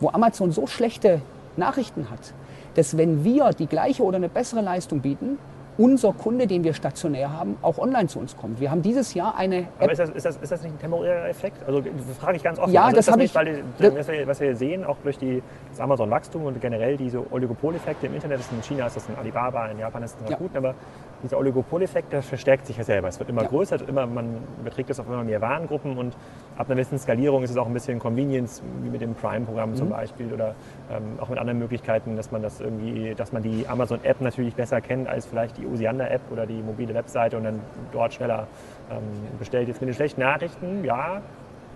wo 0.00 0.10
Amazon 0.10 0.52
so 0.52 0.66
schlechte 0.66 1.20
Nachrichten 1.56 2.10
hat, 2.10 2.32
dass 2.74 2.96
wenn 2.96 3.24
wir 3.24 3.50
die 3.50 3.66
gleiche 3.66 4.04
oder 4.04 4.16
eine 4.16 4.28
bessere 4.28 4.60
Leistung 4.60 5.00
bieten, 5.00 5.38
unser 5.78 6.12
Kunde, 6.12 6.46
den 6.46 6.64
wir 6.64 6.74
stationär 6.74 7.32
haben, 7.32 7.56
auch 7.62 7.78
online 7.78 8.08
zu 8.08 8.18
uns 8.18 8.36
kommt. 8.36 8.60
Wir 8.60 8.70
haben 8.70 8.82
dieses 8.82 9.14
Jahr 9.14 9.36
eine 9.36 9.60
App. 9.60 9.68
Aber 9.78 9.92
ist 9.92 9.98
das, 9.98 10.10
ist 10.10 10.26
das, 10.26 10.36
ist 10.36 10.52
das 10.52 10.62
nicht 10.62 10.74
ein 10.74 10.78
temporärer 10.78 11.28
Effekt? 11.28 11.56
Also 11.66 11.80
das 11.80 12.18
frage 12.18 12.36
ich 12.36 12.42
ganz 12.42 12.58
offen. 12.58 12.72
Ja, 12.72 12.84
also 12.84 12.96
das, 12.96 13.06
das 13.06 13.12
habe 13.12 13.24
ich. 13.24 13.34
Weil, 13.34 13.62
was, 13.78 14.08
wir, 14.08 14.26
was 14.26 14.40
wir 14.40 14.56
sehen, 14.56 14.84
auch 14.84 14.96
durch 15.04 15.18
die, 15.18 15.40
das 15.70 15.80
Amazon-Wachstum 15.80 16.44
und 16.44 16.60
generell 16.60 16.96
diese 16.96 17.32
Oligopoleffekte 17.32 18.08
im 18.08 18.14
Internet, 18.14 18.40
in 18.50 18.62
China 18.62 18.86
ist 18.88 18.96
das 18.96 19.08
ein 19.08 19.16
Alibaba, 19.18 19.68
in 19.68 19.78
Japan 19.78 20.02
ist 20.02 20.16
das 20.16 20.26
ein 20.26 20.32
Rakuten, 20.32 20.54
ja. 20.54 20.68
aber 20.68 20.74
dieser 21.22 21.38
Oligopoleffekt, 21.38 22.12
der 22.12 22.22
verstärkt 22.22 22.66
sich 22.66 22.76
ja 22.76 22.84
selber. 22.84 23.08
Es 23.08 23.18
wird 23.18 23.28
immer 23.28 23.42
ja. 23.42 23.48
größer, 23.48 23.78
immer, 23.88 24.06
man 24.06 24.38
beträgt 24.64 24.90
es 24.90 25.00
auf 25.00 25.06
immer 25.06 25.24
mehr 25.24 25.40
Warengruppen 25.40 25.98
und 25.98 26.14
ab 26.56 26.66
einer 26.66 26.76
gewissen 26.76 26.98
Skalierung 26.98 27.42
ist 27.42 27.50
es 27.50 27.56
auch 27.56 27.66
ein 27.66 27.72
bisschen 27.72 27.98
Convenience, 27.98 28.62
wie 28.82 28.90
mit 28.90 29.00
dem 29.00 29.14
Prime-Programm 29.14 29.70
mhm. 29.70 29.76
zum 29.76 29.88
Beispiel 29.90 30.32
oder 30.32 30.54
ähm, 30.90 31.18
auch 31.20 31.28
mit 31.28 31.38
anderen 31.38 31.58
Möglichkeiten, 31.58 32.16
dass 32.16 32.30
man 32.30 32.42
das 32.42 32.60
irgendwie, 32.60 33.14
dass 33.14 33.32
man 33.32 33.42
die 33.42 33.66
Amazon-App 33.68 34.20
natürlich 34.20 34.54
besser 34.54 34.80
kennt 34.80 35.08
als 35.08 35.26
vielleicht 35.26 35.58
die 35.58 35.66
Osiander-App 35.66 36.22
oder 36.30 36.46
die 36.46 36.62
mobile 36.62 36.94
Webseite 36.94 37.36
und 37.36 37.44
dann 37.44 37.60
dort 37.92 38.14
schneller 38.14 38.46
ähm, 38.90 38.98
bestellt. 39.38 39.68
Jetzt 39.68 39.80
mit 39.80 39.88
den 39.88 39.94
schlechten 39.94 40.20
Nachrichten, 40.20 40.84
ja, 40.84 41.20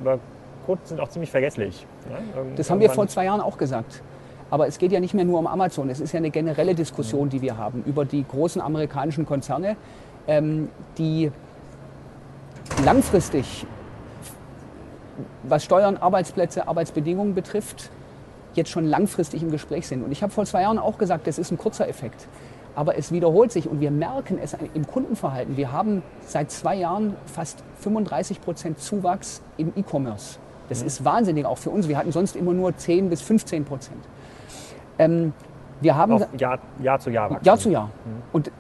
aber 0.00 0.18
Kunden 0.66 0.87
sind 0.87 1.00
auch 1.00 1.08
ziemlich 1.08 1.30
vergesslich. 1.30 1.87
Ja? 2.08 2.42
Das 2.56 2.70
haben 2.70 2.80
wir 2.80 2.90
vor 2.90 3.08
zwei 3.08 3.25
Jahren 3.25 3.40
auch 3.40 3.58
gesagt. 3.58 4.02
Aber 4.52 4.66
es 4.66 4.76
geht 4.76 4.92
ja 4.92 5.00
nicht 5.00 5.14
mehr 5.14 5.25
nur 5.25 5.38
um 5.38 5.47
Amazon. 5.47 5.88
Es 5.88 5.99
ist 5.99 6.12
ja 6.12 6.18
eine 6.18 6.28
generelle 6.28 6.75
Diskussion, 6.75 7.30
die 7.30 7.40
wir 7.40 7.56
haben 7.56 7.82
über 7.87 8.04
die 8.04 8.23
großen 8.23 8.61
amerikanischen 8.61 9.25
Konzerne, 9.25 9.76
ähm, 10.28 10.68
die 10.99 11.32
langfristig, 12.85 13.66
was 15.42 15.64
Steuern, 15.64 15.97
Arbeitsplätze, 15.97 16.68
Arbeitsbedingungen 16.68 17.35
betrifft, 17.35 17.88
jetzt 18.52 18.68
schon 18.68 18.85
langfristig 18.85 19.42
im 19.42 19.50
Gespräch 19.50 19.87
sind. 19.87 20.04
Und 20.04 20.12
ich 20.12 20.23
habe 20.23 20.30
vor 20.30 20.44
zwei 20.44 20.61
Jahren 20.61 20.78
auch 20.78 20.99
gesagt, 20.99 21.26
das 21.26 21.38
ist 21.38 21.50
ein 21.50 21.56
kurzer 21.56 21.88
Effekt. 21.88 22.28
Aber 22.75 22.99
es 22.99 23.11
wiederholt 23.11 23.52
sich 23.52 23.71
und 23.71 23.80
wir 23.80 23.90
merken 23.90 24.38
es 24.38 24.54
im 24.75 24.87
Kundenverhalten. 24.87 25.56
Wir 25.56 25.73
haben 25.73 26.02
seit 26.26 26.50
zwei 26.50 26.75
Jahren 26.76 27.16
fast 27.25 27.64
35 27.80 28.42
Prozent 28.42 28.80
Zuwachs 28.80 29.40
im 29.56 29.73
E-Commerce. 29.76 30.38
Das 30.68 30.82
mhm. 30.82 30.88
ist 30.88 31.04
wahnsinnig 31.06 31.47
auch 31.47 31.56
für 31.56 31.71
uns. 31.71 31.88
Wir 31.88 31.97
hatten 31.97 32.12
sonst 32.12 32.37
immer 32.37 32.52
nur 32.52 32.76
10 32.76 33.09
bis 33.09 33.23
15 33.23 33.64
Prozent. 33.64 34.04
Ähm, 34.98 35.33
wir 35.81 35.96
haben 35.96 36.12
Auf 36.12 36.26
Jahr, 36.38 36.59
Jahr 36.81 36.98
zu 36.98 37.11
Jahr 37.11 37.31
wachsen. 37.31 37.44
Jahr 37.44 37.59
zu 37.59 37.70
Jahr. 37.70 37.87
Mhm. 37.87 38.22
Und 38.33 38.50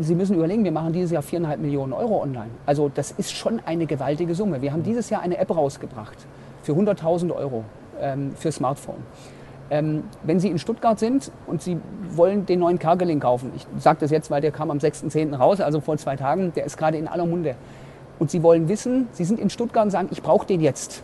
Sie 0.00 0.14
müssen 0.14 0.36
überlegen, 0.36 0.62
wir 0.62 0.72
machen 0.72 0.92
dieses 0.92 1.10
Jahr 1.10 1.22
viereinhalb 1.22 1.60
Millionen 1.60 1.92
Euro 1.92 2.22
online. 2.22 2.50
Also 2.66 2.88
das 2.88 3.10
ist 3.12 3.32
schon 3.32 3.60
eine 3.64 3.86
gewaltige 3.86 4.34
Summe. 4.34 4.62
Wir 4.62 4.72
haben 4.72 4.80
mhm. 4.80 4.84
dieses 4.84 5.10
Jahr 5.10 5.22
eine 5.22 5.38
App 5.38 5.54
rausgebracht 5.54 6.16
für 6.62 6.72
100.000 6.72 7.34
Euro 7.34 7.64
ähm, 8.00 8.32
für 8.36 8.52
Smartphone. 8.52 9.02
Ähm, 9.70 10.04
wenn 10.22 10.38
Sie 10.38 10.48
in 10.48 10.58
Stuttgart 10.58 10.98
sind 10.98 11.32
und 11.46 11.62
Sie 11.62 11.78
wollen 12.10 12.46
den 12.46 12.60
neuen 12.60 12.78
Cargeling 12.78 13.20
kaufen, 13.20 13.52
ich 13.56 13.66
sage 13.78 13.98
das 14.00 14.10
jetzt, 14.10 14.30
weil 14.30 14.40
der 14.40 14.50
kam 14.50 14.70
am 14.70 14.78
6.10. 14.78 15.34
raus, 15.34 15.60
also 15.60 15.80
vor 15.80 15.96
zwei 15.96 16.14
Tagen, 16.16 16.52
der 16.54 16.64
ist 16.64 16.76
gerade 16.76 16.98
in 16.98 17.08
aller 17.08 17.26
Munde. 17.26 17.56
Und 18.18 18.30
Sie 18.30 18.42
wollen 18.42 18.68
wissen, 18.68 19.08
Sie 19.12 19.24
sind 19.24 19.40
in 19.40 19.50
Stuttgart 19.50 19.84
und 19.84 19.90
sagen, 19.90 20.08
ich 20.10 20.22
brauche 20.22 20.46
den 20.46 20.60
jetzt 20.60 21.02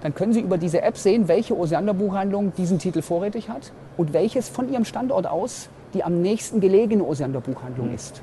dann 0.00 0.14
können 0.14 0.32
Sie 0.32 0.40
über 0.40 0.58
diese 0.58 0.82
App 0.82 0.96
sehen, 0.96 1.26
welche 1.26 1.58
Osiander-Buchhandlung 1.58 2.52
diesen 2.54 2.78
Titel 2.78 3.02
vorrätig 3.02 3.48
hat 3.48 3.72
und 3.98 4.14
welches 4.14 4.48
von 4.48 4.72
Ihrem 4.72 4.86
Standort 4.86 5.26
aus 5.26 5.68
die 5.94 6.04
am 6.04 6.20
nächsten 6.20 6.60
gelegene 6.60 7.02
Osiander-Buchhandlung 7.02 7.88
mhm. 7.88 7.94
ist. 7.94 8.22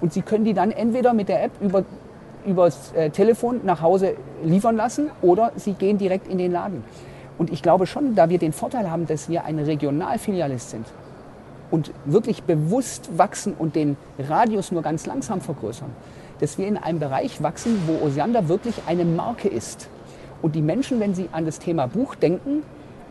Und 0.00 0.12
Sie 0.12 0.22
können 0.22 0.44
die 0.44 0.54
dann 0.54 0.70
entweder 0.70 1.14
mit 1.14 1.28
der 1.28 1.44
App 1.44 1.52
über 1.60 1.84
übers 2.44 2.92
äh, 2.92 3.08
Telefon 3.08 3.60
nach 3.64 3.80
Hause 3.80 4.16
liefern 4.44 4.76
lassen 4.76 5.10
oder 5.22 5.52
Sie 5.56 5.72
gehen 5.72 5.96
direkt 5.96 6.28
in 6.28 6.38
den 6.38 6.52
Laden. 6.52 6.84
Und 7.38 7.50
ich 7.50 7.62
glaube 7.62 7.86
schon, 7.86 8.14
da 8.14 8.28
wir 8.28 8.38
den 8.38 8.52
Vorteil 8.52 8.90
haben, 8.90 9.06
dass 9.06 9.28
wir 9.28 9.44
eine 9.44 9.66
Regionalfilialist 9.66 10.70
sind 10.70 10.86
und 11.70 11.90
wirklich 12.04 12.42
bewusst 12.42 13.16
wachsen 13.16 13.54
und 13.58 13.74
den 13.74 13.96
Radius 14.18 14.72
nur 14.72 14.82
ganz 14.82 15.06
langsam 15.06 15.40
vergrößern, 15.40 15.90
dass 16.40 16.58
wir 16.58 16.66
in 16.66 16.76
einem 16.76 16.98
Bereich 16.98 17.42
wachsen, 17.42 17.82
wo 17.86 18.04
Osiander 18.04 18.48
wirklich 18.48 18.74
eine 18.86 19.04
Marke 19.04 19.48
ist 19.48 19.88
und 20.42 20.54
die 20.54 20.62
Menschen, 20.62 21.00
wenn 21.00 21.14
sie 21.14 21.28
an 21.32 21.46
das 21.46 21.58
Thema 21.58 21.86
Buch 21.86 22.14
denken, 22.14 22.62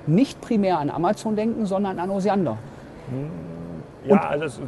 nicht 0.08 0.42
primär 0.42 0.80
an 0.80 0.90
Amazon 0.90 1.36
denken, 1.36 1.66
sondern 1.66 2.00
an 2.00 2.10
Osiander. 2.10 2.58
Hm, 3.10 3.30
ja, 4.10 4.14
und 4.14 4.26
also 4.26 4.46
es 4.46 4.60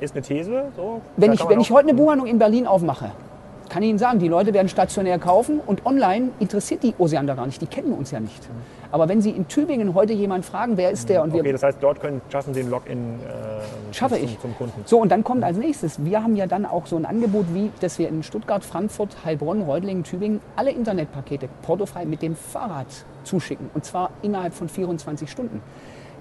ist 0.00 0.12
eine 0.12 0.22
These. 0.22 0.72
So. 0.76 1.00
Wenn, 1.16 1.32
ich, 1.32 1.48
wenn 1.48 1.60
ich 1.60 1.70
heute 1.70 1.88
eine 1.88 1.94
Buchhandlung 1.94 2.28
in 2.28 2.38
Berlin 2.38 2.66
aufmache, 2.66 3.12
kann 3.74 3.82
ich 3.82 3.88
Ihnen 3.88 3.98
sagen, 3.98 4.20
die 4.20 4.28
Leute 4.28 4.54
werden 4.54 4.68
stationär 4.68 5.18
kaufen 5.18 5.58
und 5.58 5.84
online 5.84 6.30
interessiert 6.38 6.84
die 6.84 6.94
Osiander 6.96 7.34
gar 7.34 7.44
nicht. 7.44 7.60
Die 7.60 7.66
kennen 7.66 7.92
uns 7.92 8.12
ja 8.12 8.20
nicht. 8.20 8.48
Aber 8.92 9.08
wenn 9.08 9.20
Sie 9.20 9.30
in 9.30 9.48
Tübingen 9.48 9.94
heute 9.94 10.12
jemanden 10.12 10.44
fragen, 10.44 10.76
wer 10.76 10.92
ist 10.92 11.08
der 11.08 11.24
und 11.24 11.32
okay, 11.32 11.42
wir. 11.42 11.50
das 11.50 11.64
heißt, 11.64 11.78
dort 11.80 12.00
können, 12.00 12.20
schaffen 12.30 12.54
Sie 12.54 12.60
den 12.60 12.70
Login 12.70 13.18
äh, 13.18 13.92
schaffe 13.92 14.14
zum, 14.14 14.24
ich. 14.26 14.38
zum 14.38 14.56
Kunden. 14.56 14.80
So, 14.84 15.00
und 15.00 15.10
dann 15.10 15.24
kommt 15.24 15.42
als 15.42 15.56
nächstes, 15.56 16.04
wir 16.04 16.22
haben 16.22 16.36
ja 16.36 16.46
dann 16.46 16.66
auch 16.66 16.86
so 16.86 16.94
ein 16.94 17.04
Angebot, 17.04 17.46
wie, 17.52 17.72
dass 17.80 17.98
wir 17.98 18.08
in 18.08 18.22
Stuttgart, 18.22 18.64
Frankfurt, 18.64 19.24
Heilbronn, 19.24 19.62
Reutlingen, 19.62 20.04
Tübingen 20.04 20.40
alle 20.54 20.70
Internetpakete 20.70 21.48
portofrei 21.62 22.04
mit 22.04 22.22
dem 22.22 22.36
Fahrrad 22.36 22.86
zuschicken. 23.24 23.70
Und 23.74 23.84
zwar 23.84 24.10
innerhalb 24.22 24.54
von 24.54 24.68
24 24.68 25.28
Stunden 25.28 25.60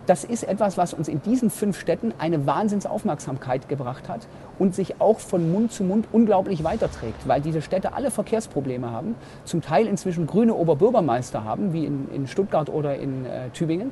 das 0.05 0.23
ist 0.23 0.43
etwas, 0.43 0.77
was 0.77 0.93
uns 0.93 1.07
in 1.07 1.21
diesen 1.21 1.49
fünf 1.49 1.79
Städten 1.79 2.13
eine 2.17 2.45
Wahnsinnsaufmerksamkeit 2.45 3.69
gebracht 3.69 4.09
hat 4.09 4.27
und 4.59 4.75
sich 4.75 4.99
auch 4.99 5.19
von 5.19 5.51
Mund 5.51 5.71
zu 5.71 5.83
Mund 5.83 6.07
unglaublich 6.11 6.63
weiterträgt, 6.63 7.27
weil 7.27 7.41
diese 7.41 7.61
Städte 7.61 7.93
alle 7.93 8.11
Verkehrsprobleme 8.11 8.91
haben, 8.91 9.15
zum 9.45 9.61
Teil 9.61 9.87
inzwischen 9.87 10.27
grüne 10.27 10.55
Oberbürgermeister 10.55 11.43
haben, 11.43 11.73
wie 11.73 11.85
in, 11.85 12.09
in 12.13 12.27
Stuttgart 12.27 12.69
oder 12.69 12.95
in 12.97 13.25
äh, 13.25 13.49
Tübingen. 13.51 13.91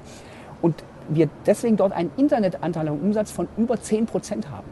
Und 0.62 0.84
wir 1.10 1.30
deswegen 1.46 1.78
dort 1.78 1.94
einen 1.94 2.12
Internetanteil 2.18 2.88
am 2.88 3.00
Umsatz 3.00 3.32
von 3.32 3.48
über 3.58 3.82
10 3.82 4.06
Prozent 4.06 4.50
haben. 4.50 4.68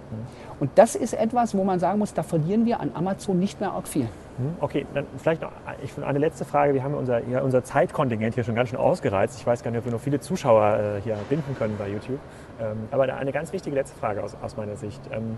Und 0.60 0.72
das 0.76 0.96
ist 0.96 1.14
etwas, 1.14 1.56
wo 1.56 1.64
man 1.64 1.80
sagen 1.80 2.00
muss, 2.00 2.14
da 2.14 2.24
verlieren 2.24 2.66
wir 2.66 2.80
an 2.80 2.92
Amazon 2.94 3.40
nicht 3.40 3.60
mehr 3.60 3.72
arg 3.72 3.88
viel. 3.88 4.08
Hm, 4.38 4.56
okay, 4.60 4.86
dann 4.94 5.06
vielleicht 5.18 5.42
noch 5.42 5.52
ich, 5.84 5.92
eine 6.04 6.20
letzte 6.20 6.46
Frage. 6.46 6.74
Wir 6.74 6.84
haben 6.84 6.94
unser, 6.94 7.26
ja, 7.28 7.42
unser 7.42 7.64
Zeitkontingent 7.64 8.36
hier 8.36 8.44
schon 8.44 8.56
ganz 8.56 8.70
schön 8.70 8.80
ausgereizt. 8.80 9.40
Ich 9.40 9.48
weiß 9.48 9.64
gar 9.64 9.72
nicht, 9.72 9.80
ob 9.80 9.86
wir 9.86 9.92
noch 9.92 10.02
viele 10.02 10.20
Zuschauer 10.20 10.98
äh, 10.98 11.02
hier 11.02 11.18
binden 11.30 11.56
können 11.58 11.76
bei 11.78 11.90
YouTube. 11.90 12.20
Ähm, 12.60 12.78
aber 12.92 13.04
eine 13.14 13.32
ganz 13.32 13.54
wichtige 13.54 13.76
letzte 13.76 13.98
Frage 14.00 14.24
aus, 14.24 14.36
aus 14.42 14.58
meiner 14.58 14.76
Sicht. 14.76 15.02
Ähm, 15.12 15.38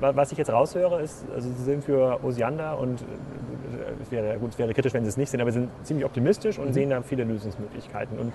was 0.00 0.32
ich 0.32 0.38
jetzt 0.38 0.52
raushöre, 0.52 1.00
ist, 1.00 1.24
also 1.34 1.48
Sie 1.48 1.62
sind 1.62 1.84
für 1.84 2.22
Osiander 2.24 2.78
und 2.78 3.02
äh, 3.02 3.04
es 4.02 4.10
wäre, 4.10 4.38
gut, 4.38 4.50
es 4.52 4.58
wäre 4.58 4.72
kritisch, 4.72 4.94
wenn 4.94 5.04
Sie 5.04 5.08
es 5.08 5.16
nicht 5.16 5.30
sind, 5.30 5.40
aber 5.40 5.52
Sie 5.52 5.60
sind 5.60 5.70
ziemlich 5.84 6.04
optimistisch 6.04 6.58
und 6.58 6.68
mhm. 6.68 6.72
sehen 6.72 6.90
da 6.90 7.02
viele 7.02 7.24
Lösungsmöglichkeiten 7.24 8.18
und 8.18 8.32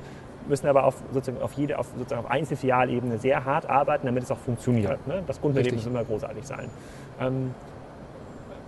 müssen 0.48 0.68
aber 0.68 0.84
auf, 0.86 0.96
sozusagen 1.14 1.44
auf 1.44 1.54
jede, 1.54 1.78
auf, 1.78 1.88
sozusagen 1.98 2.26
auf 2.26 2.32
Einzelfilialebene 2.32 3.18
sehr 3.18 3.46
hart 3.46 3.70
arbeiten, 3.70 4.06
damit 4.06 4.24
es 4.24 4.32
auch 4.32 4.38
funktioniert. 4.38 5.06
Ne? 5.08 5.24
Das 5.28 5.40
Kundenerlebnis 5.42 5.86
muss 5.86 5.92
immer 5.92 6.04
großartig 6.04 6.46
sein. 6.46 6.70
Ähm, 7.20 7.54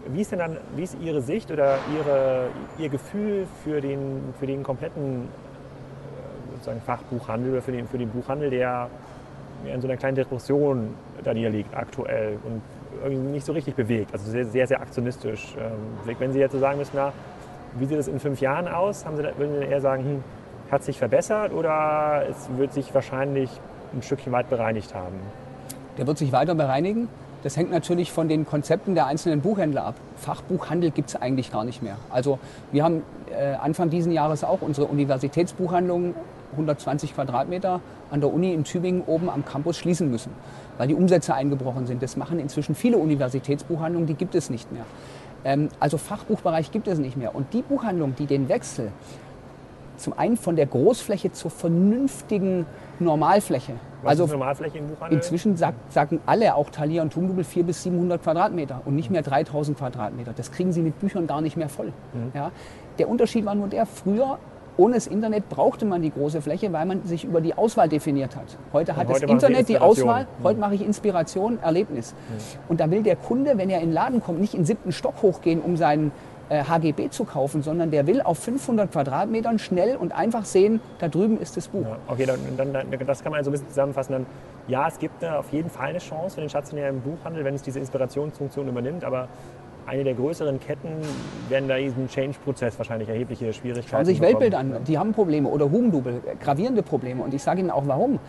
wie 0.08 0.22
ist 0.22 0.32
denn 0.32 0.40
dann, 0.40 0.58
wie 0.76 0.84
ist 0.84 0.98
Ihre 1.02 1.22
Sicht 1.22 1.52
oder 1.52 1.78
Ihre, 1.96 2.48
Ihr 2.80 2.90
Gefühl 2.90 3.48
für 3.64 3.82
den, 3.82 4.34
für 4.40 4.48
den 4.48 4.64
kompletten 4.64 5.24
äh, 5.24 6.52
sozusagen 6.54 6.82
Fachbuchhandel 6.82 7.54
oder 7.54 7.62
für 7.62 7.72
den, 7.72 7.88
für 7.88 7.98
den 7.98 8.10
Buchhandel, 8.10 8.50
der 8.50 8.90
in 9.66 9.82
so 9.82 9.88
einer 9.88 9.98
kleinen 9.98 10.16
Depression 10.16 10.94
da 11.24 11.34
niederliegt 11.34 11.76
aktuell 11.76 12.38
und 12.44 12.62
irgendwie 13.04 13.32
nicht 13.32 13.46
so 13.46 13.54
richtig 13.54 13.76
bewegt, 13.76 14.14
also 14.14 14.30
sehr, 14.30 14.46
sehr, 14.46 14.68
sehr 14.68 14.82
aktionistisch. 14.82 15.56
Ähm, 15.58 16.18
wenn 16.20 16.32
Sie 16.34 16.40
jetzt 16.40 16.52
so 16.52 16.60
sagen 16.60 16.78
müssen, 16.78 16.92
na, 16.96 17.14
wie 17.78 17.86
sieht 17.86 17.98
es 17.98 18.08
in 18.08 18.20
fünf 18.20 18.42
Jahren 18.42 18.68
aus, 18.68 19.06
haben 19.06 19.18
Sie, 19.18 19.24
würden 19.24 19.60
Sie 19.60 19.66
eher 19.66 19.82
sagen, 19.82 20.04
hm, 20.04 20.24
hat 20.72 20.84
sich 20.84 20.98
verbessert 20.98 21.54
oder 21.54 22.24
es 22.30 22.50
wird 22.58 22.74
sich 22.74 22.94
wahrscheinlich 22.94 23.50
ein 23.94 24.02
Stückchen 24.02 24.32
weit 24.32 24.50
bereinigt 24.50 24.96
haben? 24.96 25.20
Der 25.98 26.08
wird 26.08 26.18
sich 26.18 26.32
weiter 26.32 26.56
bereinigen. 26.56 27.10
Das 27.44 27.58
hängt 27.58 27.72
natürlich 27.72 28.12
von 28.12 28.28
den 28.28 28.46
Konzepten 28.46 28.94
der 28.94 29.08
einzelnen 29.08 29.42
Buchhändler 29.42 29.86
ab. 29.86 29.96
Fachbuchhandel 30.18 30.92
gibt 30.92 31.10
es 31.10 31.16
eigentlich 31.16 31.52
gar 31.52 31.64
nicht 31.64 31.82
mehr. 31.82 31.98
Also 32.10 32.40
wir 32.72 32.84
haben 32.84 33.02
äh, 33.32 33.54
Anfang 33.56 33.90
dieses 33.90 34.14
Jahres 34.14 34.44
auch 34.44 34.62
unsere 34.62 34.88
Universitätsbuchhandlung 34.88 36.16
120 36.52 37.16
Quadratmeter 37.16 37.80
an 38.12 38.20
der 38.20 38.32
Uni 38.32 38.54
in 38.54 38.64
Tübingen 38.64 39.04
oben 39.08 39.30
am 39.30 39.46
Campus 39.46 39.78
schließen 39.78 40.12
müssen, 40.12 40.32
weil 40.78 40.88
die 40.88 40.96
Umsätze 40.96 41.34
eingebrochen 41.34 41.88
sind. 41.88 42.04
Das 42.04 42.18
machen 42.18 42.40
inzwischen 42.40 42.76
viele 42.76 42.98
Universitätsbuchhandlungen, 42.98 44.08
die 44.08 44.16
gibt 44.16 44.36
es 44.36 44.50
nicht 44.50 44.72
mehr. 44.72 44.86
Ähm, 45.44 45.70
also 45.80 45.98
Fachbuchbereich 45.98 46.72
gibt 46.72 46.88
es 46.88 47.00
nicht 47.00 47.18
mehr. 47.18 47.34
Und 47.34 47.54
die 47.54 47.62
Buchhandlung, 47.62 48.16
die 48.16 48.26
den 48.26 48.50
Wechsel 48.50 48.92
zum 50.02 50.18
einen 50.18 50.38
von 50.38 50.56
der 50.56 50.66
Großfläche 50.66 51.32
zur 51.32 51.52
vernünftigen 51.52 52.66
Normalfläche. 53.00 53.74
Was 54.04 54.12
also 54.12 54.26
Normalfläche 54.26 54.80
im 54.80 54.88
Buchhandel? 54.88 55.18
Inzwischen 55.18 55.58
sagt, 55.58 55.94
sagen 55.94 56.20
alle, 56.26 56.56
auch 56.56 56.70
Thalia 56.70 57.02
und 57.02 57.14
Tumdubel, 57.14 57.44
400 57.44 57.68
bis 57.68 57.84
700 57.84 58.24
Quadratmeter 58.24 58.82
und 58.86 58.96
nicht 58.96 59.12
mehr 59.12 59.22
3000 59.22 59.78
Quadratmeter. 59.78 60.34
Das 60.36 60.52
kriegen 60.52 60.72
sie 60.72 60.82
mit 60.82 61.00
Büchern 61.00 61.28
gar 61.28 61.42
nicht 61.42 61.56
mehr 61.56 61.70
voll. 61.70 61.94
Mhm. 62.14 62.32
Ja? 62.34 62.52
Der 62.98 63.10
Unterschied 63.10 63.46
war 63.46 63.56
nur 63.56 63.68
der, 63.68 63.86
früher 63.86 64.40
ohne 64.78 64.96
das 64.96 65.08
Internet 65.08 65.50
brauchte 65.50 65.86
man 65.86 66.02
die 66.02 66.12
große 66.12 66.42
Fläche, 66.42 66.72
weil 66.72 66.86
man 66.86 67.04
sich 67.06 67.26
über 67.26 67.42
die 67.42 67.54
Auswahl 67.54 67.90
definiert 67.90 68.36
hat. 68.36 68.58
Heute 68.74 68.96
hat 68.96 69.08
heute 69.08 69.22
das 69.22 69.30
Internet 69.30 69.70
die 69.70 69.78
Auswahl, 69.78 70.24
mhm. 70.24 70.44
heute 70.44 70.60
mache 70.60 70.76
ich 70.76 70.86
Inspiration, 70.86 71.60
Erlebnis. 71.62 72.14
Mhm. 72.14 72.60
Und 72.70 72.80
da 72.80 72.90
will 72.90 73.04
der 73.04 73.16
Kunde, 73.16 73.58
wenn 73.58 73.70
er 73.70 73.82
in 73.82 73.90
den 73.90 73.94
Laden 73.94 74.24
kommt, 74.24 74.40
nicht 74.40 74.54
in 74.54 74.62
den 74.62 74.66
siebten 74.66 74.92
Stock 74.92 75.22
hochgehen, 75.22 75.62
um 75.62 75.78
seinen 75.78 76.12
HGB 76.52 77.06
äh, 77.06 77.10
zu 77.10 77.24
kaufen, 77.24 77.62
sondern 77.62 77.92
der 77.92 78.08
will 78.08 78.22
auf 78.22 78.40
500 78.40 78.92
Quadratmetern 78.92 79.60
schnell 79.60 79.96
und 79.96 80.12
einfach 80.12 80.46
sehen, 80.46 80.82
da 81.00 81.08
drüben 81.08 81.40
ist 81.40 81.58
das 81.58 81.68
Buch. 81.70 81.84
Ja, 81.84 81.98
okay, 82.08 82.26
dann, 82.26 82.74
dann, 82.74 83.06
das 83.06 83.24
kann 83.24 83.32
man 83.32 83.44
so 83.44 83.50
ein 83.50 83.54
bisschen 83.54 83.70
zusammenfassen. 83.70 84.14
Dann, 84.14 84.26
ja, 84.68 84.88
es 84.88 85.00
gibt 85.00 85.24
eine, 85.24 85.38
auf 85.38 85.52
jeden 85.52 85.70
Fall 85.70 85.90
eine 85.90 86.00
Chance 86.00 86.36
für 86.36 86.42
den 86.42 86.50
stationären 86.50 87.02
Buchhandel, 87.02 87.44
wenn 87.44 87.56
es 87.56 87.62
diese 87.62 87.80
Inspirationsfunktion 87.80 88.68
übernimmt, 88.68 89.04
aber 89.04 89.28
eine 89.88 90.04
der 90.04 90.14
größeren 90.14 90.60
Ketten 90.60 90.90
werden 91.50 91.68
da 91.68 91.78
diesen 91.78 92.08
Change-Prozess 92.08 92.78
wahrscheinlich 92.78 93.10
erhebliche 93.10 93.52
Schwierigkeiten 93.52 93.90
Schauen 93.90 94.06
Sie 94.06 94.12
sich 94.12 94.22
Weltbild 94.22 94.54
an, 94.54 94.84
die 94.88 94.98
haben 94.98 95.12
Probleme 95.14 95.50
oder 95.50 95.72
Hugendubel, 95.72 96.22
gravierende 96.40 96.84
Probleme 96.84 97.24
und 97.24 97.34
ich 97.34 97.42
sage 97.42 97.62
Ihnen 97.62 97.72
auch 97.72 97.88
warum. 97.88 98.20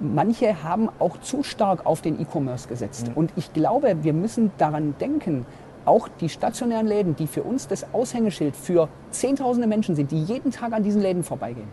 Manche 0.00 0.64
haben 0.64 0.90
auch 0.98 1.18
zu 1.20 1.44
stark 1.44 1.86
auf 1.86 2.02
den 2.02 2.20
E-Commerce 2.20 2.68
gesetzt. 2.68 3.08
Mhm. 3.08 3.14
Und 3.14 3.32
ich 3.36 3.52
glaube, 3.52 3.96
wir 4.02 4.12
müssen 4.12 4.50
daran 4.58 4.96
denken, 5.00 5.46
auch 5.84 6.08
die 6.20 6.28
stationären 6.28 6.86
Läden, 6.86 7.16
die 7.16 7.26
für 7.26 7.42
uns 7.42 7.68
das 7.68 7.92
Aushängeschild 7.92 8.56
für 8.56 8.88
Zehntausende 9.10 9.66
Menschen 9.66 9.94
sind, 9.94 10.10
die 10.10 10.22
jeden 10.22 10.50
Tag 10.50 10.72
an 10.72 10.82
diesen 10.82 11.02
Läden 11.02 11.22
vorbeigehen. 11.22 11.68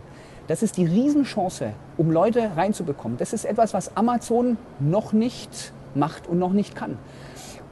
Das 0.48 0.64
ist 0.64 0.78
die 0.78 0.86
Riesenchance, 0.86 1.74
um 1.98 2.12
Leute 2.12 2.52
reinzubekommen. 2.56 3.18
Das 3.18 3.34
ist 3.34 3.46
etwas, 3.46 3.74
was 3.74 3.96
Amazon 3.96 4.58
noch 4.80 5.14
nicht 5.14 5.72
macht 5.96 6.28
und 6.28 6.40
noch 6.40 6.52
nicht 6.52 6.76
kann. 6.76 6.98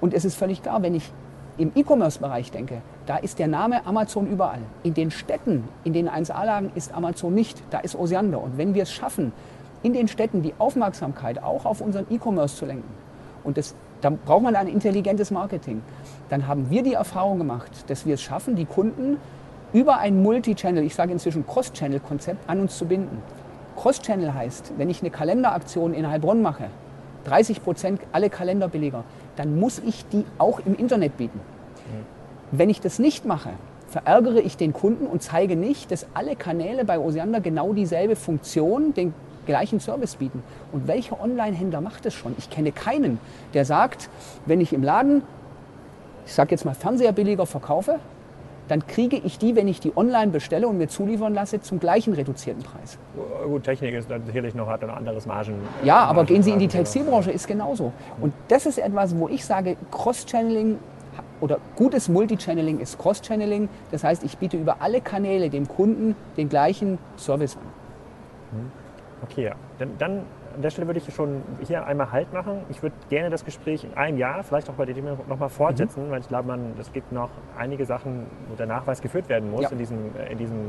Und 0.02 0.14
es 0.14 0.24
ist 0.24 0.36
völlig 0.36 0.64
klar, 0.64 0.82
wenn 0.82 0.96
ich 0.96 1.12
im 1.58 1.72
E-Commerce-Bereich 1.76 2.52
denke, 2.52 2.82
da 3.06 3.18
ist 3.18 3.38
der 3.38 3.48
Name 3.48 3.86
Amazon 3.86 4.28
überall. 4.28 4.62
In 4.84 4.94
den 4.94 5.12
Städten, 5.12 5.68
in 5.84 5.92
den 5.92 6.08
1A-Lagen 6.08 6.72
ist 6.76 6.94
Amazon 6.94 7.34
nicht, 7.34 7.62
da 7.70 7.80
ist 7.80 7.96
Osiander. 7.96 8.42
Und 8.42 8.58
wenn 8.58 8.74
wir 8.74 8.84
es 8.84 8.92
schaffen, 8.92 9.34
in 9.84 9.94
den 9.94 10.08
Städten 10.08 10.42
die 10.42 10.54
Aufmerksamkeit 10.58 11.44
auch 11.44 11.66
auf 11.66 11.82
unseren 11.82 12.06
E-Commerce 12.10 12.56
zu 12.56 12.66
lenken, 12.66 12.90
und 13.44 13.58
das 13.58 13.76
dann 14.02 14.18
braucht 14.18 14.44
man 14.44 14.56
ein 14.56 14.68
intelligentes 14.68 15.32
Marketing. 15.32 15.82
Dann 16.30 16.48
haben 16.48 16.70
wir 16.70 16.84
die 16.84 16.94
Erfahrung 16.94 17.38
gemacht, 17.38 17.72
dass 17.88 18.06
wir 18.06 18.16
es 18.16 18.22
schaffen, 18.22 18.56
die 18.56 18.66
Kunden 18.66 19.18
über 19.74 19.98
ein 19.98 20.22
Multi-Channel, 20.22 20.84
ich 20.84 20.96
sage 20.96 21.12
inzwischen 21.12 21.46
Cross-Channel-Konzept, 21.46 22.50
an 22.50 22.62
uns 22.62 22.78
zu 22.78 22.86
binden. 22.86 23.22
Cross-Channel 23.78 24.34
heißt, 24.34 24.74
wenn 24.78 24.90
ich 24.90 25.02
eine 25.02 25.12
Kalenderaktion 25.12 25.94
in 25.94 26.08
Heilbronn 26.10 26.42
mache, 26.42 26.66
30 27.26 27.64
Prozent 27.64 28.02
alle 28.12 28.30
Kalender 28.30 28.68
billiger, 28.68 29.04
dann 29.36 29.60
muss 29.60 29.80
ich 29.80 30.06
die 30.08 30.26
auch 30.38 30.60
im 30.66 30.76
Internet 30.76 31.18
bieten. 31.18 31.40
Wenn 32.52 32.70
ich 32.70 32.82
das 32.82 32.98
nicht 33.00 33.26
mache, 33.26 33.52
verärgere 33.88 34.40
ich 34.40 34.58
den 34.58 34.74
Kunden 34.74 35.06
und 35.06 35.22
zeige 35.22 35.56
nicht, 35.56 35.92
dass 35.92 36.08
alle 36.14 36.36
Kanäle 36.36 36.86
bei 36.86 37.00
Osiander 37.00 37.40
genau 37.42 37.74
dieselbe 37.74 38.16
Funktion, 38.16 38.94
den 38.94 39.14
gleichen 39.50 39.80
Service 39.80 40.16
bieten. 40.16 40.44
Und 40.72 40.88
welcher 40.88 41.20
Online-Händler 41.20 41.82
macht 41.82 42.06
es 42.06 42.14
schon? 42.14 42.36
Ich 42.38 42.50
kenne 42.52 42.72
keinen, 42.72 43.20
der 43.56 43.66
sagt, 43.66 44.10
wenn 44.46 44.62
ich 44.62 44.74
im 44.74 44.84
Laden, 44.84 45.24
ich 46.26 46.34
sage 46.34 46.52
jetzt 46.52 46.66
mal 46.66 46.76
Fernseher 46.76 47.14
billiger 47.14 47.48
verkaufe, 47.48 48.00
dann 48.68 48.86
kriege 48.86 49.18
ich 49.18 49.40
die, 49.40 49.56
wenn 49.56 49.68
ich 49.68 49.80
die 49.80 49.98
online 49.98 50.32
bestelle 50.32 50.68
und 50.68 50.78
mir 50.78 50.88
zuliefern 50.88 51.34
lasse, 51.34 51.60
zum 51.62 51.80
gleichen 51.80 52.14
reduzierten 52.14 52.62
Preis. 52.62 53.00
Gut, 53.44 53.64
Technik 53.64 53.96
ist 53.96 54.08
natürlich 54.08 54.54
noch 54.54 54.68
hat 54.68 54.84
ein 54.84 54.92
anderes 54.92 55.26
Margen. 55.26 55.56
Ja, 55.84 56.04
aber 56.04 56.18
Margen, 56.18 56.28
gehen 56.28 56.44
Sie 56.44 56.52
in 56.52 56.60
die 56.60 56.68
Textilbranche, 56.68 57.32
ist 57.32 57.48
genauso. 57.48 57.92
Und 58.22 58.32
das 58.50 58.68
ist 58.68 58.78
etwas, 58.78 59.18
wo 59.18 59.28
ich 59.28 59.44
sage, 59.44 59.76
Cross-Channeling 59.90 60.78
oder 61.42 61.58
gutes 61.76 62.08
Multi-Channeling 62.08 62.80
ist 62.80 63.00
Cross-Channeling. 63.00 63.68
Das 63.90 64.04
heißt, 64.04 64.24
ich 64.24 64.38
biete 64.38 64.58
über 64.58 64.78
alle 64.82 65.02
Kanäle 65.02 65.50
dem 65.50 65.68
Kunden 65.68 66.16
den 66.38 66.50
gleichen 66.50 67.00
Service 67.18 67.58
an. 67.58 68.70
Okay, 69.24 69.46
ja. 69.46 69.56
Dann, 69.78 69.98
dann 69.98 70.26
an 70.56 70.62
der 70.62 70.70
Stelle 70.70 70.88
würde 70.88 71.00
ich 71.00 71.14
schon 71.14 71.42
hier 71.66 71.86
einmal 71.86 72.12
Halt 72.12 72.34
machen. 72.34 72.62
Ich 72.70 72.82
würde 72.82 72.96
gerne 73.10 73.30
das 73.30 73.46
Gespräch 73.46 73.84
in 73.84 73.94
einem 73.96 74.18
Jahr, 74.18 74.44
vielleicht 74.44 74.70
auch 74.70 74.74
bei 74.74 74.86
dem 74.86 75.06
nochmal 75.28 75.50
fortsetzen, 75.50 76.08
mhm. 76.08 76.12
weil 76.12 76.22
ich 76.22 76.28
glaube, 76.28 76.58
es 76.80 76.92
gibt 76.92 77.12
noch 77.12 77.30
einige 77.58 77.86
Sachen, 77.86 78.26
wo 78.50 78.56
der 78.56 78.66
Nachweis 78.66 79.02
geführt 79.02 79.30
werden 79.30 79.52
muss 79.52 79.64
ja. 79.64 79.70
in, 79.70 79.78
diesem, 79.78 80.16
in 80.30 80.38
diesem 80.38 80.60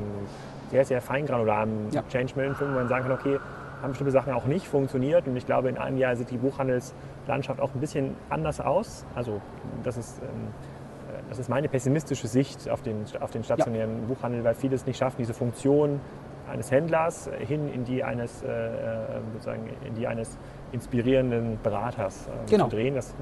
sehr, 0.71 0.85
sehr 0.85 1.01
feingranularen 1.01 1.91
ja. 1.91 2.03
Change 2.09 2.35
Management, 2.37 2.73
wo 2.73 2.79
man 2.79 2.89
sagen 2.89 3.05
kann, 3.05 3.13
okay, 3.13 3.39
haben 3.83 3.91
bestimmte 3.91 4.13
Sachen 4.13 4.33
auch 4.33 4.45
nicht 4.45 4.67
funktioniert. 4.67 5.27
Und 5.27 5.37
ich 5.37 5.47
glaube, 5.47 5.69
in 5.69 5.79
einem 5.79 5.97
Jahr 5.97 6.15
sieht 6.17 6.31
die 6.31 6.39
Buchhandelslandschaft 6.39 7.61
auch 7.61 7.75
ein 7.75 7.81
bisschen 7.81 8.15
anders 8.29 8.61
aus. 8.61 9.05
Also 9.15 9.41
das 9.83 9.97
ist, 9.97 10.21
ähm, 10.23 10.29
äh, 11.09 11.23
das 11.29 11.39
ist 11.39 11.49
meine 11.49 11.69
pessimistische 11.69 12.29
Sicht 12.29 12.69
auf 12.69 12.83
den, 12.83 13.05
auf 13.21 13.31
den 13.31 13.45
stationären 13.45 14.03
ja. 14.03 14.07
Buchhandel, 14.07 14.45
weil 14.45 14.55
vieles 14.55 14.87
nicht 14.87 14.99
schaffen, 14.99 15.17
diese 15.19 15.35
Funktion 15.35 16.01
eines 16.51 16.71
Händlers 16.71 17.31
hin 17.47 17.73
in 17.73 17.85
die 17.85 18.05
eines, 18.05 18.43
äh, 18.43 18.47
äh, 18.49 19.07
sozusagen 19.33 19.69
in 19.87 19.95
die 19.95 20.07
eines 20.07 20.39
inspirierenden 20.73 21.59
Beraters 21.63 22.27
äh, 22.27 22.51
genau. 22.51 22.69
zu 22.69 22.77
drehen. 22.77 22.95
Das 22.95 23.15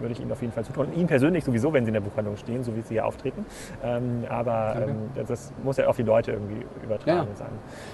würde 0.00 0.12
ich 0.12 0.20
Ihnen 0.20 0.32
auf 0.32 0.40
jeden 0.40 0.52
Fall 0.52 0.64
zutrauen. 0.64 0.92
Ihnen 0.94 1.06
persönlich 1.06 1.44
sowieso, 1.44 1.72
wenn 1.72 1.84
Sie 1.84 1.88
in 1.88 1.94
der 1.94 2.00
Buchhandlung 2.00 2.36
stehen, 2.36 2.62
so 2.62 2.74
wie 2.76 2.82
Sie 2.82 2.94
hier 2.94 3.06
auftreten. 3.06 3.44
Ähm, 3.82 4.24
aber 4.28 4.76
ähm, 4.88 5.10
das 5.26 5.52
muss 5.62 5.76
ja 5.76 5.86
auf 5.86 5.96
die 5.96 6.02
Leute 6.02 6.32
irgendwie 6.32 6.64
übertragen 6.84 7.28
ja. 7.30 7.36
sein. 7.36 7.52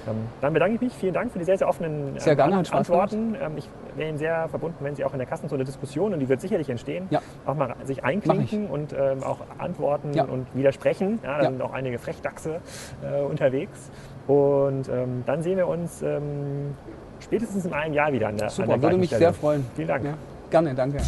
Ähm, 0.08 0.16
dann 0.40 0.52
bedanke 0.52 0.74
ich 0.74 0.80
mich. 0.80 0.92
Vielen 0.94 1.14
Dank 1.14 1.32
für 1.32 1.38
die 1.38 1.44
sehr, 1.44 1.58
sehr 1.58 1.68
offenen 1.68 2.18
sehr 2.18 2.36
gerne, 2.36 2.56
Antworten. 2.70 3.36
Ähm, 3.40 3.52
ich 3.56 3.68
wäre 3.94 4.08
Ihnen 4.08 4.18
sehr 4.18 4.48
verbunden, 4.48 4.84
wenn 4.84 4.94
Sie 4.94 5.04
auch 5.04 5.12
in 5.12 5.18
der 5.18 5.26
Kassenzone 5.26 5.64
Diskussion, 5.64 6.12
und 6.12 6.20
die 6.20 6.28
wird 6.28 6.40
sicherlich 6.40 6.68
entstehen, 6.68 7.06
ja. 7.10 7.20
auch 7.44 7.54
mal 7.54 7.74
sich 7.84 8.04
einklinken 8.04 8.66
und 8.68 8.92
ähm, 8.92 9.22
auch 9.22 9.38
antworten 9.58 10.12
ja. 10.14 10.24
und 10.24 10.46
widersprechen. 10.54 11.20
Ja, 11.22 11.38
da 11.38 11.50
sind 11.50 11.62
auch 11.62 11.72
einige 11.72 11.98
Frechdachse 11.98 12.60
äh, 13.02 13.22
unterwegs. 13.22 13.90
Und 14.26 14.88
ähm, 14.88 15.22
dann 15.24 15.42
sehen 15.42 15.56
wir 15.56 15.68
uns 15.68 16.02
ähm, 16.02 16.74
spätestens 17.20 17.64
in 17.64 17.72
einem 17.72 17.94
Jahr 17.94 18.12
wieder 18.12 18.28
an 18.28 18.36
der 18.36 18.50
Super, 18.50 18.74
an 18.74 18.80
der 18.80 18.90
würde 18.90 18.98
mich 18.98 19.10
sehr 19.10 19.32
freuen. 19.32 19.64
Vielen 19.76 19.88
Dank. 19.88 20.04
Ja, 20.04 20.14
gerne, 20.50 20.74
danke. 20.74 20.98